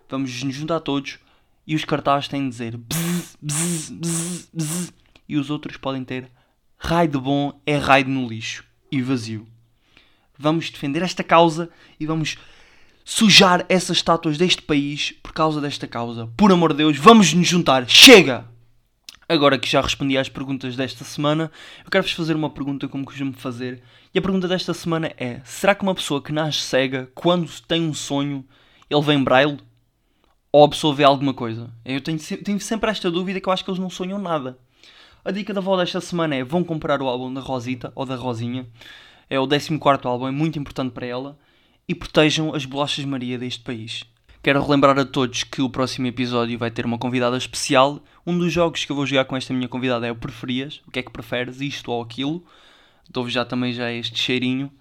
Vamos 0.10 0.44
nos 0.44 0.56
juntar 0.56 0.80
todos 0.80 1.20
e 1.66 1.76
os 1.76 1.86
cartazes 1.86 2.28
têm 2.28 2.44
de 2.44 2.50
dizer 2.50 2.78
bzz, 2.78 3.38
bzz, 3.42 3.90
bzz, 3.90 4.50
bzz, 4.54 4.94
e 5.28 5.38
os 5.38 5.50
outros 5.50 5.78
podem 5.78 6.04
ter 6.04 6.30
raio 6.78 7.10
de 7.10 7.18
bom 7.18 7.60
é 7.66 7.78
raio 7.78 8.08
no 8.08 8.28
lixo 8.28 8.64
e 8.92 9.02
vazio. 9.02 9.48
Vamos 10.38 10.70
defender 10.70 11.02
esta 11.02 11.24
causa 11.24 11.70
e 12.00 12.06
vamos 12.06 12.38
sujar 13.04 13.66
essas 13.68 13.98
estátuas 13.98 14.38
deste 14.38 14.62
país 14.62 15.14
por 15.24 15.34
causa 15.34 15.60
desta 15.60 15.88
causa. 15.88 16.30
Por 16.38 16.52
amor 16.52 16.72
de 16.72 16.78
Deus, 16.78 16.98
vamos 16.98 17.34
nos 17.34 17.48
juntar. 17.48 17.88
Chega! 17.88 18.46
Agora 19.28 19.58
que 19.58 19.70
já 19.70 19.82
respondi 19.82 20.18
às 20.18 20.30
perguntas 20.30 20.76
desta 20.76 21.04
semana, 21.04 21.50
eu 21.84 21.90
quero-vos 21.90 22.12
fazer 22.12 22.36
uma 22.36 22.50
pergunta 22.50 22.88
como 22.88 23.06
costumo 23.06 23.34
fazer. 23.34 23.82
E 24.14 24.20
a 24.20 24.22
pergunta 24.22 24.48
desta 24.48 24.74
semana 24.74 25.12
é: 25.18 25.42
será 25.44 25.74
que 25.74 25.84
uma 25.84 25.96
pessoa 25.96 26.22
que 26.22 26.32
nasce 26.32 26.60
cega, 26.60 27.10
quando 27.16 27.50
tem 27.62 27.82
um 27.82 27.94
sonho, 27.94 28.46
ele 28.90 29.02
vem 29.02 29.24
braille? 29.24 29.60
Ou 30.52 30.66
a 30.66 30.70
pessoa 30.70 30.94
vê 30.94 31.04
alguma 31.04 31.34
coisa? 31.34 31.72
Eu 31.84 32.00
tenho, 32.00 32.20
tenho 32.20 32.60
sempre 32.60 32.92
esta 32.92 33.10
dúvida 33.10 33.42
que 33.42 33.50
eu 33.50 33.54
acho 33.54 33.64
que 33.64 33.72
eles 33.72 33.80
não 33.80 33.90
sonham 33.90 34.20
nada. 34.20 34.58
A 35.26 35.32
dica 35.32 35.54
da 35.54 35.62
avó 35.62 35.78
desta 35.78 36.02
semana 36.02 36.36
é: 36.36 36.44
vão 36.44 36.64
comprar 36.64 37.02
o 37.02 37.08
álbum 37.08 37.34
da 37.34 37.42
Rosita 37.42 37.92
ou 37.96 38.06
da 38.06 38.16
Rosinha. 38.16 38.68
É 39.30 39.40
o 39.40 39.48
14 39.48 39.80
álbum, 40.04 40.28
é 40.28 40.32
muito 40.32 40.60
importante 40.60 40.92
para 40.92 41.08
ela. 41.08 41.40
E 41.88 41.94
protejam 41.94 42.54
as 42.54 42.66
bolachas 42.66 43.06
Maria 43.06 43.38
deste 43.38 43.62
país. 43.62 44.04
Quero 44.42 44.62
relembrar 44.62 45.00
a 45.00 45.06
todos 45.06 45.44
que 45.44 45.62
o 45.62 45.70
próximo 45.70 46.08
episódio 46.08 46.58
vai 46.58 46.70
ter 46.70 46.86
uma 46.86 46.98
convidada 46.98 47.38
especial. 47.38 48.04
Um 48.26 48.38
dos 48.38 48.52
jogos 48.52 48.84
que 48.84 48.92
eu 48.92 48.96
vou 48.96 49.06
jogar 49.06 49.26
com 49.26 49.38
esta 49.38 49.54
minha 49.54 49.70
convidada 49.70 50.06
é 50.06 50.12
o 50.12 50.16
Preferias. 50.16 50.82
O 50.86 50.92
que 50.92 51.00
é 51.00 51.04
que 51.04 51.12
preferes, 51.12 51.62
isto 51.62 51.92
ou 51.92 52.02
aquilo? 52.02 52.44
Dou-vos 53.10 53.32
já 53.32 53.46
também 53.46 53.72
já 53.72 53.92
este 53.92 54.20
cheirinho. 54.20 54.72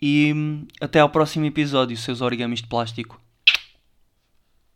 E 0.00 0.32
hum, 0.34 0.66
até 0.80 1.00
ao 1.00 1.08
próximo 1.08 1.46
episódio, 1.46 1.96
seus 1.96 2.20
origamis 2.20 2.60
de 2.60 2.68
plástico. 2.68 3.20